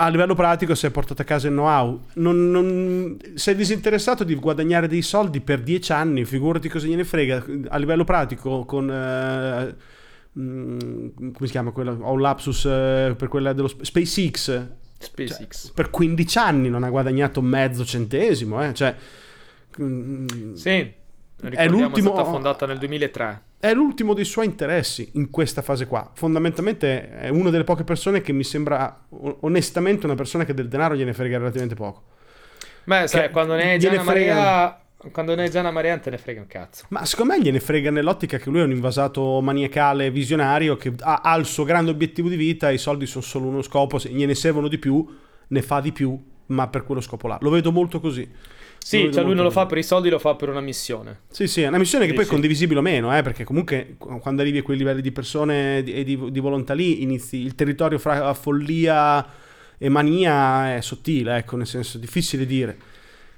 [0.00, 2.00] a livello pratico si è portato a casa il know-how.
[2.14, 7.44] Non, non- sei disinteressato di guadagnare dei soldi per dieci anni, figurati cosa gliene frega.
[7.68, 8.88] A livello pratico con...
[8.90, 9.74] eh,
[10.38, 11.92] mm, come si chiama quella?
[11.98, 14.66] Ho un lapsus eh, per quella dello Sp- SpaceX
[15.00, 15.70] SpaceX.
[15.72, 18.74] per 15 anni non ha guadagnato mezzo centesimo, eh?
[18.74, 18.94] cioè,
[19.82, 20.70] mm, Sì,
[21.40, 23.42] è, l'ultimo- stata fondata nel 2003.
[23.60, 26.10] È l'ultimo dei suoi interessi in questa fase qua.
[26.14, 29.06] Fondamentalmente è una delle poche persone che mi sembra
[29.40, 32.02] onestamente una persona che del denaro gliene frega relativamente poco.
[32.84, 36.00] Beh, sai, Che quando ne è gliene Gianna Maria, quando ne è Gianna Maria non
[36.00, 36.84] te ne frega un cazzo.
[36.88, 41.20] Ma secondo me gliene frega nell'ottica che lui è un invasato maniacale visionario che ha,
[41.22, 44.34] ha il suo grande obiettivo di vita, i soldi sono solo uno scopo, se gliene
[44.34, 45.04] servono di più,
[45.48, 46.16] ne fa di più,
[46.46, 47.38] ma per quello scopo là.
[47.40, 48.28] Lo vedo molto così.
[48.88, 51.20] Sì, cioè lui non lo fa per i soldi, lo fa per una missione.
[51.28, 52.32] Sì, sì, è una missione che Sì, poi è sì.
[52.32, 56.04] condivisibile o meno, eh, perché comunque qu- quando arrivi a quei livelli di persone e
[56.04, 59.26] di, di volontà lì, inizi il territorio fra follia
[59.76, 62.78] e mania è sottile, ecco, nel senso, difficile dire.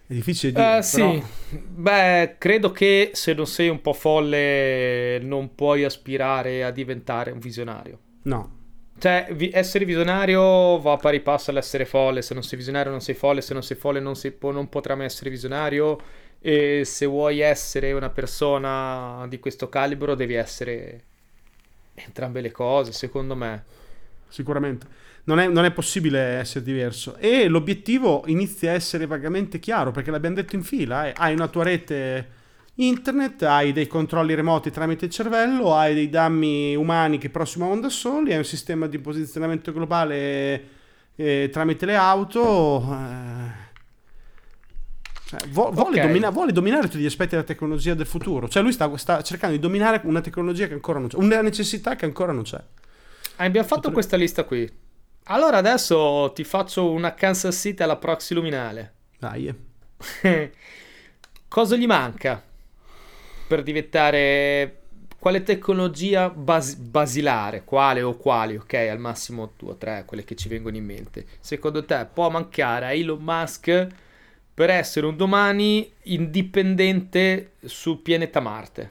[0.06, 0.78] È difficile dire.
[0.78, 6.62] Eh, sì, però- beh, credo che se non sei un po' folle non puoi aspirare
[6.62, 7.98] a diventare un visionario.
[8.22, 8.58] No.
[9.00, 12.20] Cioè, vi- essere visionario va a pari passo all'essere folle.
[12.20, 14.68] Se non sei visionario non sei folle, se non sei folle non, sei po- non
[14.68, 15.98] potrai mai essere visionario.
[16.38, 21.04] E se vuoi essere una persona di questo calibro devi essere
[21.94, 23.64] entrambe le cose, secondo me.
[24.28, 24.86] Sicuramente.
[25.24, 27.16] Non è, non è possibile essere diverso.
[27.16, 31.48] E l'obiettivo inizia a essere vagamente chiaro, perché l'abbiamo detto in fila, eh, hai una
[31.48, 32.38] tua rete
[32.86, 37.88] internet, hai dei controlli remoti tramite il cervello, hai dei dammi umani che prossimano da
[37.88, 40.68] soli, hai un sistema di posizionamento globale
[41.16, 42.82] eh, tramite le auto.
[42.82, 43.68] Eh,
[45.26, 46.06] cioè, vuole, okay.
[46.06, 48.48] domina- vuole, dominare tutti gli aspetti della tecnologia del futuro.
[48.48, 51.96] Cioè, lui sta, sta, cercando di dominare una tecnologia che ancora non c'è, una necessità
[51.96, 52.62] che ancora non c'è.
[53.36, 54.68] Abbiamo fatto Tutto questa lista qui.
[55.24, 58.94] Allora adesso ti faccio una Kansas City alla proxy luminale.
[59.18, 59.54] Dai.
[61.48, 62.48] Cosa gli manca
[63.50, 64.76] per diventare
[65.18, 70.36] quale tecnologia bas- basilare, quale o quali, ok, al massimo due o tre, quelle che
[70.36, 71.26] ci vengono in mente.
[71.40, 73.88] Secondo te può mancare a Elon Musk
[74.54, 78.90] per essere un domani indipendente sul pianeta Marte?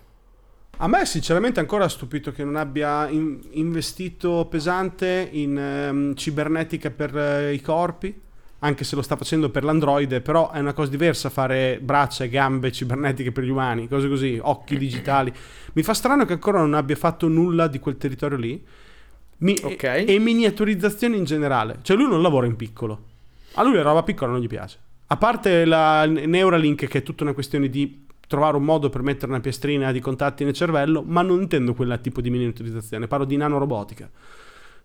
[0.76, 7.16] A me sinceramente ancora stupito che non abbia in- investito pesante in um, cibernetica per
[7.16, 8.14] uh, i corpi,
[8.60, 12.30] anche se lo sta facendo per l'androide, però è una cosa diversa fare braccia e
[12.30, 15.34] gambe cibernetiche per gli umani, cose così, occhi digitali.
[15.74, 18.64] Mi fa strano che ancora non abbia fatto nulla di quel territorio lì.
[19.38, 20.06] Mi- okay.
[20.06, 21.80] e, e miniaturizzazione in generale.
[21.82, 23.04] Cioè lui non lavora in piccolo.
[23.54, 24.78] A lui la roba piccola non gli piace.
[25.08, 29.32] A parte la Neuralink, che è tutta una questione di trovare un modo per mettere
[29.32, 33.38] una piastrina di contatti nel cervello, ma non intendo quel tipo di miniaturizzazione, parlo di
[33.38, 34.08] nanorobotica.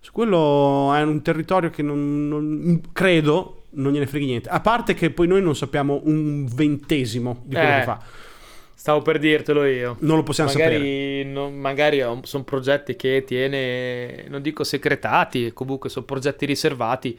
[0.04, 4.50] Su quello è un territorio che non, non, credo non gliene freghi niente.
[4.50, 8.02] A parte che poi noi non sappiamo un ventesimo di quello eh, che fa.
[8.74, 9.96] Stavo per dirtelo io.
[10.00, 11.24] Non lo possiamo magari, sapere.
[11.24, 17.18] Non, magari sono progetti che tiene, non dico secretati, comunque sono progetti riservati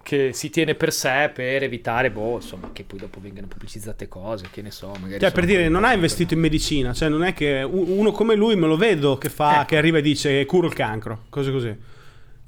[0.00, 4.46] che si tiene per sé per evitare, boh, insomma, che poi dopo vengano pubblicizzate cose,
[4.52, 5.18] che ne so, magari...
[5.18, 8.54] Cioè, per dire, non ha investito in medicina, cioè non è che uno come lui
[8.54, 9.64] me lo vedo che fa, ecco.
[9.64, 11.98] che arriva e dice curo il cancro, cose così.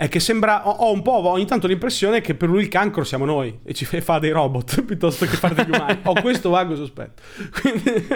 [0.03, 3.25] È che sembra, ho, un po' ogni tanto l'impressione che per lui il cancro siamo
[3.25, 6.01] noi e ci fa dei robot piuttosto che fare degli umani.
[6.03, 7.23] ho questo vago sospetto.
[7.63, 8.09] Quindi,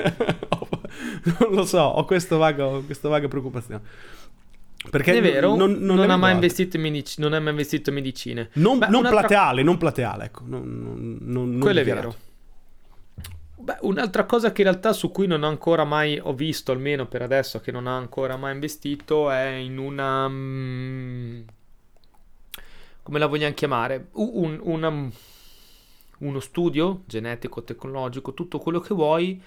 [1.38, 3.82] non lo so, ho questo vago, questa vaga preoccupazione.
[4.90, 7.90] Perché è vero, non, non, non ha mai investito in medici, non ha mai investito
[7.90, 8.48] in medicine.
[8.54, 10.42] Non, Beh, non plateale, non plateale, ecco.
[10.44, 12.16] Non, non, Quello è vero.
[13.58, 17.06] Beh, un'altra cosa che in realtà su cui non ho ancora mai ho visto, almeno
[17.06, 20.28] per adesso, che non ha ancora mai investito, è in una...
[23.06, 24.08] Um, come la vogliamo chiamare?
[24.12, 25.10] Un, una,
[26.18, 29.40] uno studio genetico, tecnologico, tutto quello che vuoi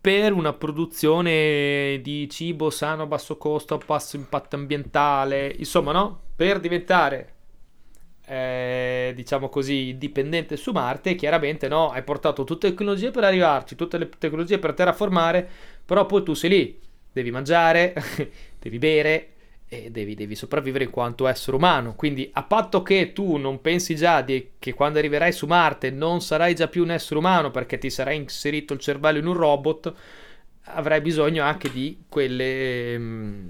[0.00, 6.20] per una produzione di cibo sano a basso costo, a basso impatto ambientale, insomma, no?
[6.36, 7.34] Per diventare,
[8.24, 13.74] eh, diciamo così, dipendente su Marte, chiaramente no, hai portato tutte le tecnologie per arrivarci,
[13.74, 15.48] tutte le tecnologie per terraformare,
[15.84, 16.80] però poi tu sei lì,
[17.12, 17.94] devi mangiare,
[18.60, 19.35] devi bere,
[19.68, 21.94] e devi, devi, sopravvivere in quanto essere umano.
[21.94, 26.20] Quindi, a patto che tu non pensi già di, che quando arriverai su Marte non
[26.20, 29.94] sarai già più un essere umano perché ti sarai inserito il cervello in un robot,
[30.64, 33.48] avrai bisogno anche di quelle mh, mm,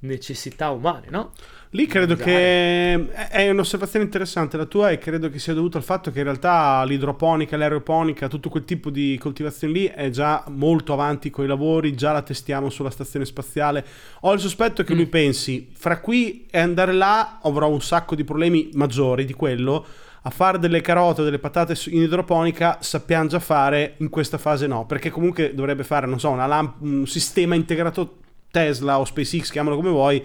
[0.00, 1.32] necessità umane, no?
[1.72, 6.10] Lì credo che è un'osservazione interessante la tua e credo che sia dovuto al fatto
[6.10, 11.28] che in realtà l'idroponica, l'aeroponica, tutto quel tipo di coltivazione lì è già molto avanti
[11.28, 13.84] con i lavori, già la testiamo sulla stazione spaziale.
[14.20, 14.96] Ho il sospetto che mm.
[14.96, 19.84] lui pensi, fra qui e andare là avrò un sacco di problemi maggiori di quello,
[20.22, 24.66] a fare delle carote o delle patate in idroponica sappiamo già fare, in questa fase
[24.66, 29.76] no, perché comunque dovrebbe fare, non so, lamp- un sistema integrato Tesla o SpaceX, chiamalo
[29.76, 30.24] come vuoi,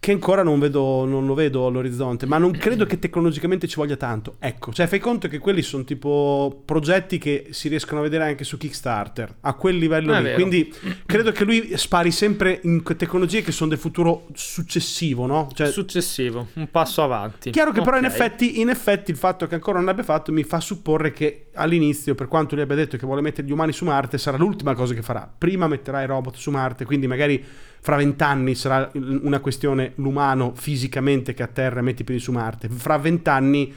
[0.00, 3.96] che ancora non, vedo, non lo vedo all'orizzonte, ma non credo che tecnologicamente ci voglia
[3.96, 4.36] tanto.
[4.38, 8.44] Ecco, cioè fai conto che quelli sono tipo progetti che si riescono a vedere anche
[8.44, 10.34] su Kickstarter, a quel livello lì.
[10.34, 10.72] Quindi
[11.04, 15.50] credo che lui spari sempre in tecnologie che sono del futuro successivo, no?
[15.52, 17.50] Cioè, successivo, un passo avanti.
[17.50, 17.92] Chiaro che okay.
[17.92, 21.10] però in effetti, in effetti il fatto che ancora non l'abbia fatto mi fa supporre
[21.10, 24.36] che all'inizio, per quanto lui abbia detto che vuole mettere gli umani su Marte, sarà
[24.36, 25.30] l'ultima cosa che farà.
[25.36, 27.44] Prima metterà i robot su Marte, quindi magari
[27.80, 32.68] fra vent'anni sarà una questione l'umano fisicamente che atterra e mette i piedi su Marte.
[32.68, 33.72] Fra vent'anni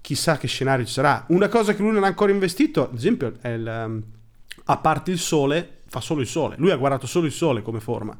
[0.00, 1.24] chissà che scenario ci sarà.
[1.28, 4.02] Una cosa che lui non ha ancora investito, ad esempio, è il, um,
[4.64, 6.56] a parte il Sole, fa solo il Sole.
[6.58, 8.16] Lui ha guardato solo il Sole come forma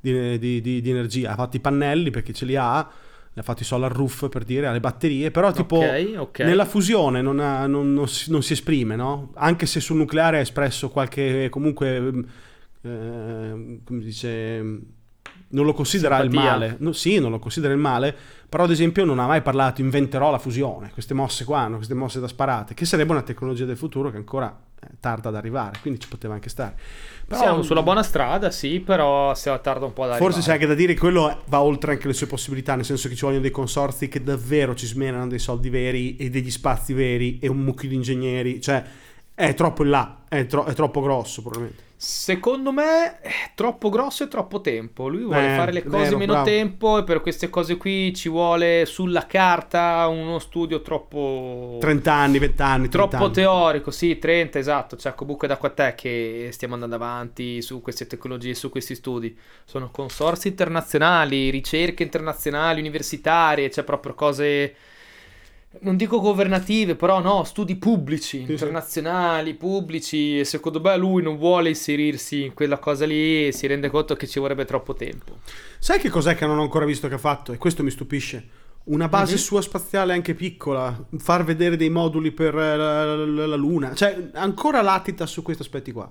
[0.00, 1.32] di, di, di, di energia.
[1.32, 2.88] Ha fatto i pannelli perché ce li ha
[3.34, 6.46] ne ha fatto i solar roof per dire, alle batterie, però tipo okay, okay.
[6.46, 9.32] nella fusione non, ha, non, non, si, non, si, esprime, no?
[9.34, 11.96] Anche se sul nucleare ha espresso qualche comunque
[12.82, 14.78] eh, come dice,
[15.54, 16.40] non lo considera Simpatia.
[16.40, 16.76] il male.
[16.80, 18.14] No, sì, non lo considera il male,
[18.48, 21.76] però ad esempio non ha mai parlato inventerò la fusione, queste mosse qua, no?
[21.76, 25.36] queste mosse da sparate, che sarebbe una tecnologia del futuro che ancora è tarda ad
[25.36, 26.76] arrivare, quindi ci poteva anche stare.
[27.26, 30.32] Però, Siamo sulla buona strada, sì, però si tarda un po' ad arrivare.
[30.32, 33.08] Forse c'è anche da dire che quello va oltre anche le sue possibilità, nel senso
[33.08, 36.92] che ci vogliono dei consorzi che davvero ci smenano dei soldi veri e degli spazi
[36.92, 38.84] veri e un mucchio di ingegneri, cioè
[39.34, 41.82] È troppo in là, è, tro- è troppo grosso probabilmente.
[41.96, 45.08] Secondo me è troppo grosso e troppo tempo.
[45.08, 46.46] Lui vuole Eh, fare le cose vero, meno bravo.
[46.46, 52.38] tempo e per queste cose qui ci vuole sulla carta uno studio troppo 30 anni,
[52.38, 53.32] 20 anni, 30 troppo anni.
[53.32, 54.96] teorico, sì, 30, esatto.
[54.96, 58.94] Cioè, comunque da qua a te che stiamo andando avanti su queste tecnologie, su questi
[58.94, 59.34] studi.
[59.64, 64.74] Sono consorsi internazionali, ricerche internazionali, universitarie, cioè proprio cose
[65.80, 71.68] non dico governative, però no, studi pubblici, internazionali, pubblici, e secondo me lui non vuole
[71.70, 75.38] inserirsi in quella cosa lì e si rende conto che ci vorrebbe troppo tempo.
[75.78, 77.52] Sai che cos'è che non ho ancora visto che ha fatto?
[77.52, 78.48] E questo mi stupisce.
[78.84, 79.38] Una base Mhm.
[79.38, 84.28] sua spaziale anche piccola, far vedere dei moduli per eh, la, la- la Luna, cioè
[84.34, 86.10] ancora latita su questi aspetti qua.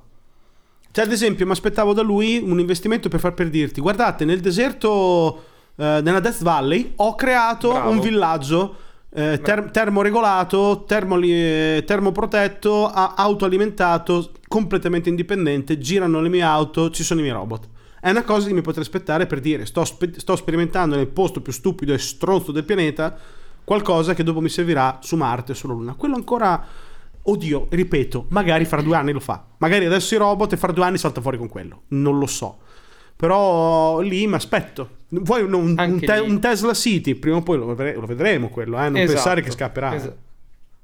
[0.92, 4.40] Cioè, ad esempio, mi aspettavo da lui un investimento per far per dirti: guardate, nel
[4.40, 5.44] deserto,
[5.76, 7.90] eh, nella Death Valley, ho creato Bravo.
[7.92, 8.76] un villaggio
[9.14, 15.78] eh, ter- termoregolato, termoli- termoprotetto, autoalimentato, completamente indipendente.
[15.78, 17.70] Girano le mie auto, ci sono i miei robot.
[18.00, 21.42] È una cosa che mi potrei aspettare per dire: sto, spe- sto sperimentando nel posto
[21.42, 23.18] più stupido e stronzo del pianeta
[23.64, 25.94] qualcosa che dopo mi servirà su Marte o sulla Luna.
[25.94, 26.66] Quello ancora.
[27.26, 29.46] Oddio, ripeto, magari fra due anni lo fa.
[29.60, 31.84] Magari adesso i robot e fra due anni salta fuori con quello.
[31.90, 32.58] Non lo so.
[33.16, 34.90] Però lì mi aspetto.
[35.10, 37.14] Vuoi un, un- un te- un Tesla City?
[37.16, 38.84] Prima o poi lo, vedre- lo vedremo quello, eh?
[38.90, 39.96] Non Esatto, pensare che scapperà.
[39.96, 40.18] esatto.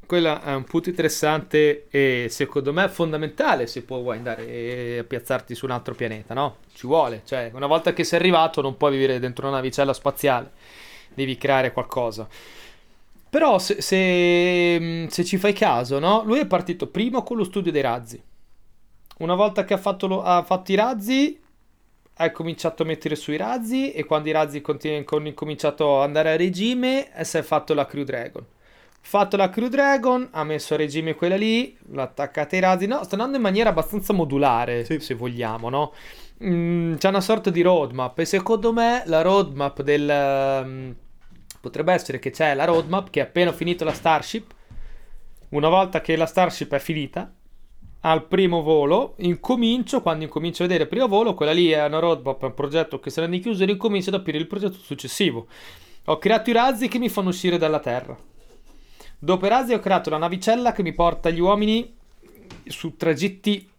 [0.05, 5.53] Quello è un punto interessante e secondo me fondamentale se puoi vuoi andare a piazzarti
[5.53, 6.57] su un altro pianeta, no?
[6.73, 10.51] Ci vuole, cioè una volta che sei arrivato non puoi vivere dentro una navicella spaziale,
[11.13, 12.27] devi creare qualcosa.
[13.30, 16.23] Però se, se- se ci fai caso, no?
[16.25, 18.19] Lui è partito prima con lo studio dei razzi.
[19.19, 21.39] Una volta che ha fatto, lo- ha fatto i razzi,
[22.22, 26.32] ha cominciato a mettere sui razzi e quando i razzi continu- hanno cominciato ad andare
[26.34, 28.45] a regime, eh, si è fatto la Crew Dragon.
[29.01, 32.86] Fatto la Crew Dragon, ha messo a regime quella lì, l'ha attaccata ai razzi.
[32.88, 34.99] No, sta andando in maniera abbastanza modulare, Sì.
[34.99, 35.93] se vogliamo, no?
[36.43, 40.63] Mm, c'è una sorta di roadmap e secondo me la roadmap del...
[40.65, 40.91] mm,
[41.61, 44.53] potrebbe essere che c'è la roadmap che appena ho finito la Starship,
[45.49, 47.32] una volta che la Starship è finita,
[48.02, 52.00] al primo volo, incomincio, quando incomincio a vedere il primo volo, quella lì è una
[52.00, 55.47] roadmap, un progetto che sarà di chiuso e ricomincio ad aprire il progetto successivo.
[56.06, 58.18] Ho creato i razzi che mi fanno uscire dalla Terra.
[59.22, 61.93] Dopo i razzi ho creato la navicella che mi porta gli uomini
[62.66, 63.70] su tragitti,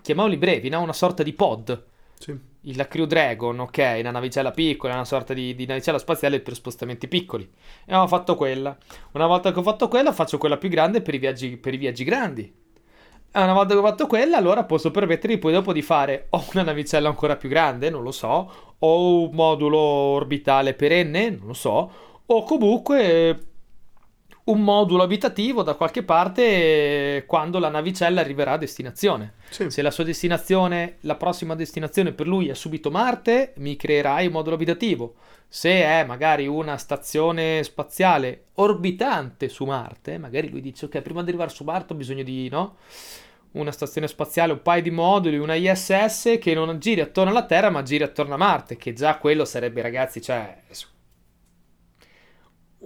[0.00, 0.80] chiamiamoli brevi, no?
[0.80, 1.84] una sorta di pod.
[2.16, 2.30] Sì.
[2.30, 6.54] Il- La Crew Dragon, ok, una navicella piccola, una sorta di, di navicella spaziale per
[6.54, 7.46] spostamenti piccoli.
[7.84, 8.74] E ho fatto quella.
[9.12, 11.76] Una volta che ho fatto quella, faccio quella più grande per i viaggi, per i
[11.76, 12.62] viaggi grandi.
[13.36, 16.44] E una volta che ho fatto quella, allora posso permettermi poi dopo di fare o
[16.52, 21.52] una navicella ancora più grande, non lo so, o un modulo orbitale perenne, non lo
[21.52, 21.90] so,
[22.24, 23.46] o comunque
[24.44, 29.34] un modulo abitativo da qualche parte quando la navicella arriverà a destinazione.
[29.50, 29.68] Sì.
[29.68, 34.32] Se la sua destinazione, la prossima destinazione per lui è subito Marte, mi creerai un
[34.32, 35.14] modulo abitativo.
[35.48, 41.30] Se è magari una stazione spaziale orbitante su Marte, magari lui dice ok, prima di
[41.30, 42.76] arrivare su Marte ho bisogno di, no?
[43.54, 47.70] Una stazione spaziale, un paio di moduli, una ISS che non giri attorno alla Terra
[47.70, 50.60] ma giri attorno a Marte, che già quello sarebbe ragazzi, cioè...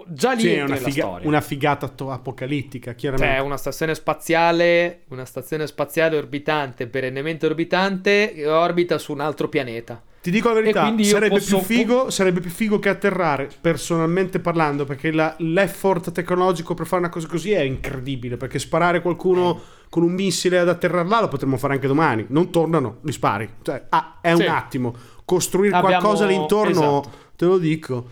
[0.07, 3.35] Già lì Sì, è una, figa- una figata to- apocalittica, chiaramente.
[3.35, 9.49] Cioè, una stazione spaziale, una stazione spaziale orbitante, perennemente orbitante, che orbita su un altro
[9.49, 10.01] pianeta.
[10.21, 14.85] Ti dico la verità, sarebbe, posso- più figo, sarebbe più figo che atterrare, personalmente parlando,
[14.85, 19.61] perché la- l'effort tecnologico per fare una cosa così è incredibile, perché sparare qualcuno
[19.91, 22.25] con un missile ad atterrare là lo potremmo fare anche domani.
[22.29, 23.49] Non tornano, li spari.
[23.63, 24.43] Cioè, ah, è Sì.
[24.43, 24.95] un attimo.
[25.25, 27.11] Costruire Abbiamo- qualcosa lì intorno, esatto.
[27.37, 28.09] te lo dico.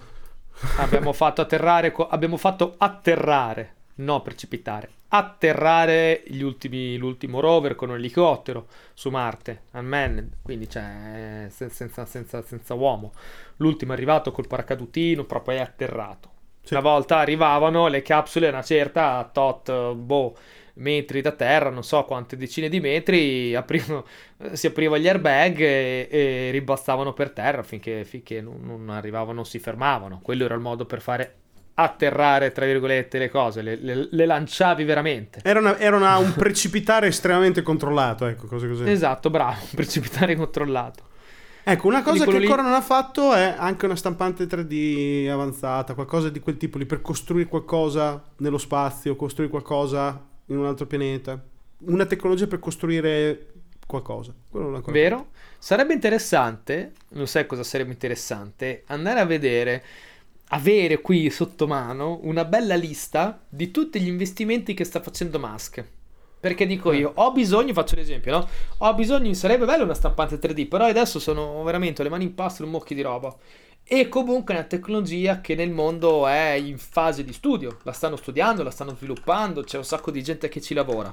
[0.78, 7.96] Abbiamo fatto atterrare, abbiamo fatto atterrare, no precipitare, atterrare gli ultimi, l'ultimo rover con un
[7.96, 13.12] elicottero su Marte, unmanned, quindi cioè sen- senza, senza, senza uomo.
[13.56, 16.30] L'ultimo è arrivato col paracadutino, proprio è atterrato.
[16.62, 16.74] Sì.
[16.74, 20.36] Una volta arrivavano le capsule una certa tot, boh,
[20.78, 24.04] metri da terra, non so quante decine di metri, aprivano-
[24.52, 29.46] si apriva gli airbag e, e ribastavano per terra finché, finché non, non arrivavano, non
[29.46, 30.20] si fermavano.
[30.22, 31.34] Quello era il modo per fare
[31.78, 35.40] atterrare, tra virgolette, le cose, le, le- le lanciavi veramente.
[35.42, 38.88] Era, una- era una- un precipitare estremamente controllato, ecco, cose così.
[38.88, 41.04] Esatto, bravo, precipitare controllato.
[41.68, 45.94] Ecco, una cosa che lì- ancora non ha fatto è anche una stampante 3D avanzata,
[45.94, 50.86] qualcosa di quel tipo lì, per costruire qualcosa nello spazio, costruire qualcosa in un altro
[50.86, 51.42] pianeta.
[51.80, 53.52] Una tecnologia per costruire
[53.86, 54.34] qualcosa.
[54.52, 55.28] Non Vero?
[55.58, 58.82] Sarebbe interessante, lo sai cosa sarebbe interessante?
[58.86, 59.84] Andare a vedere,
[60.48, 65.84] avere qui sotto mano una bella lista di tutti gli investimenti che sta facendo Musk.
[66.38, 68.48] Perché dico io, ho bisogno, faccio un esempio, no?
[68.78, 72.62] Ho bisogno, sarebbe bello una stampante 3D, però adesso sono veramente le mani in pasta
[72.62, 73.34] e un mucchio di roba.
[73.88, 78.16] E comunque è una tecnologia che nel mondo è in fase di studio, la stanno
[78.16, 81.12] studiando, la stanno sviluppando, c'è un sacco di gente che ci lavora.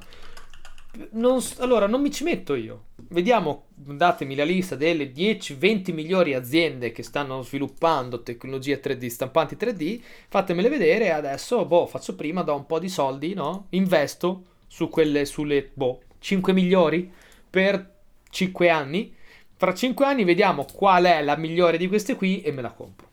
[1.11, 2.85] Non, allora, non mi ci metto io.
[2.95, 10.01] Vediamo, datemi la lista delle 10-20 migliori aziende che stanno sviluppando tecnologie 3D, stampanti 3D,
[10.29, 13.67] fatemele vedere e adesso, boh, faccio prima, do un po' di soldi, no?
[13.69, 17.11] Investo su quelle, sulle, boh, 5 migliori
[17.47, 17.93] per
[18.31, 19.13] 5 anni.
[19.55, 23.07] Fra 5 anni vediamo qual è la migliore di queste qui e me la compro.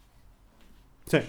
[1.05, 1.23] Sì.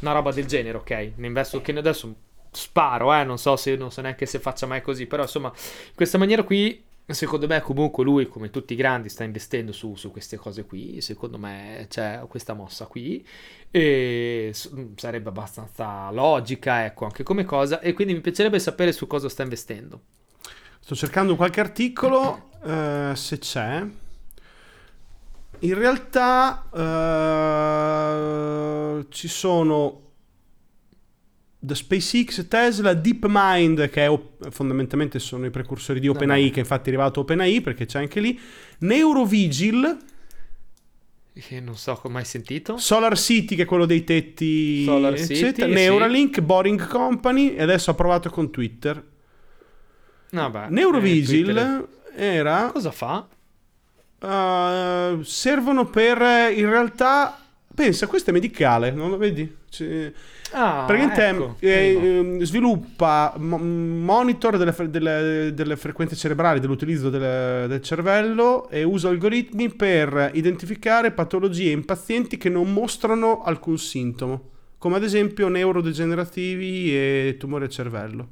[0.00, 0.90] Una roba del genere, ok?
[1.16, 2.14] Ne investo che adesso
[2.50, 5.94] sparo, eh, non so se non so neanche se faccia mai così, però insomma, in
[5.94, 10.10] questa maniera qui secondo me comunque lui come tutti i grandi sta investendo su, su
[10.10, 13.26] queste cose qui secondo me c'è questa mossa qui
[13.70, 14.52] e
[14.94, 19.42] sarebbe abbastanza logica ecco anche come cosa e quindi mi piacerebbe sapere su cosa sta
[19.42, 20.02] investendo
[20.80, 23.86] sto cercando qualche articolo eh, se c'è
[25.60, 26.68] in realtà
[28.98, 30.02] eh, ci sono
[31.60, 36.50] da SpaceX, Tesla, DeepMind, che è, fondamentalmente sono i precursori di OpenAI, no.
[36.52, 38.38] che infatti è arrivato OpenAI, perché c'è anche lì,
[38.78, 39.98] Neurovigil,
[41.34, 42.78] che non so come hai sentito.
[42.78, 45.66] Solar City, che è quello dei tetti, Solar eccetera.
[45.66, 46.40] City, Neuralink, sì.
[46.42, 49.04] Boring Company, e adesso ha provato con Twitter.
[50.30, 51.56] No, beh, Neurovigil
[52.14, 52.70] eh, era...
[52.72, 53.26] Cosa fa?
[54.20, 56.18] Uh, servono per,
[56.52, 57.38] in realtà,
[57.74, 59.56] pensa, questo è medicale, non lo vedi?
[59.68, 60.12] Cioè,
[60.52, 61.56] Ah, Praticamente ecco.
[61.58, 69.68] eh, sviluppa monitor delle, delle, delle, frequenze cerebrali, dell'utilizzo del, del, cervello e usa algoritmi
[69.68, 77.36] per identificare patologie in pazienti che non mostrano alcun sintomo, come ad esempio neurodegenerativi e
[77.38, 78.28] tumore al cervello.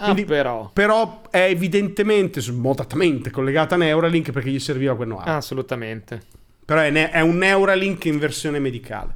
[0.00, 0.70] Ah, Quindi, però.
[0.72, 6.22] però è evidentemente, smodatamente collegata a Neuralink perché gli serviva quel know Assolutamente.
[6.64, 9.12] Però è, ne- è un Neuralink in versione medicale,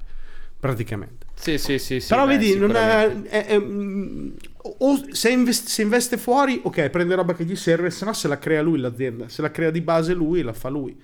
[0.59, 1.26] praticamente.
[1.35, 2.01] Sì, sì, sì.
[2.01, 4.30] sì Però beh, vedi, è, è, mm,
[4.78, 8.26] o se, invest, se, investe fuori, ok, prende roba che gli serve, se no se
[8.26, 9.28] la crea lui l'azienda.
[9.28, 11.01] Se la crea di base lui, la fa lui.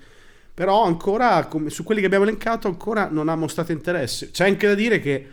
[0.54, 4.32] Però ancora, come, su quelli che abbiamo elencato, ancora non ha mostrato interesse.
[4.32, 5.26] C'è anche da dire che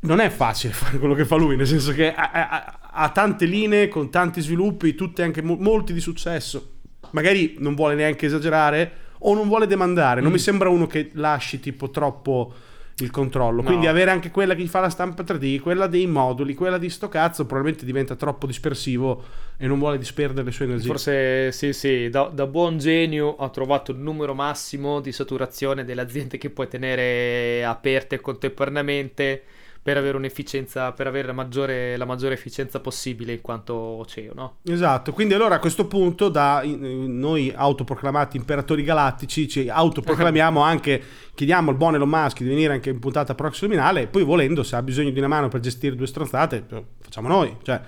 [0.00, 3.44] non è facile fare quello che fa lui, nel senso che ha, ha, ha tante
[3.44, 6.72] linee con tanti sviluppi, tutte anche mo- molti di successo.
[7.12, 10.20] Magari non vuole neanche esagerare o non vuole demandare.
[10.20, 10.32] Non mm.
[10.32, 12.52] mi sembra uno che lasci tipo troppo
[13.00, 13.62] il controllo.
[13.62, 13.66] No.
[13.66, 17.08] Quindi avere anche quella che fa la stampa 3D, quella dei moduli, quella di sto
[17.08, 19.22] cazzo, probabilmente diventa troppo dispersivo
[19.56, 20.86] e non vuole disperdere le sue energie.
[20.88, 26.00] Forse sì, sì, da, da buon genio ha trovato il numero massimo di saturazione delle
[26.00, 29.44] aziende che puoi tenere aperte contemporaneamente
[29.88, 34.56] per avere un'efficienza, per avere la maggiore, la maggiore efficienza possibile in quanto CEO, no?
[34.64, 41.02] Esatto, quindi allora a questo punto da noi autoproclamati imperatori galattici ci autoproclamiamo anche,
[41.34, 44.76] chiediamo al buon Elon Musk di venire anche in puntata proximinale e poi volendo se
[44.76, 46.66] ha bisogno di una mano per gestire due stronzate,
[47.00, 47.80] facciamo noi, cioè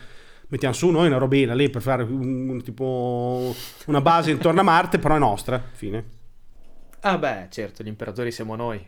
[0.49, 3.55] mettiamo su noi una robina lì per fare un, un, tipo
[3.89, 6.03] una base intorno a Marte, però è nostra, fine.
[7.01, 8.83] Ah beh, certo, gli imperatori siamo noi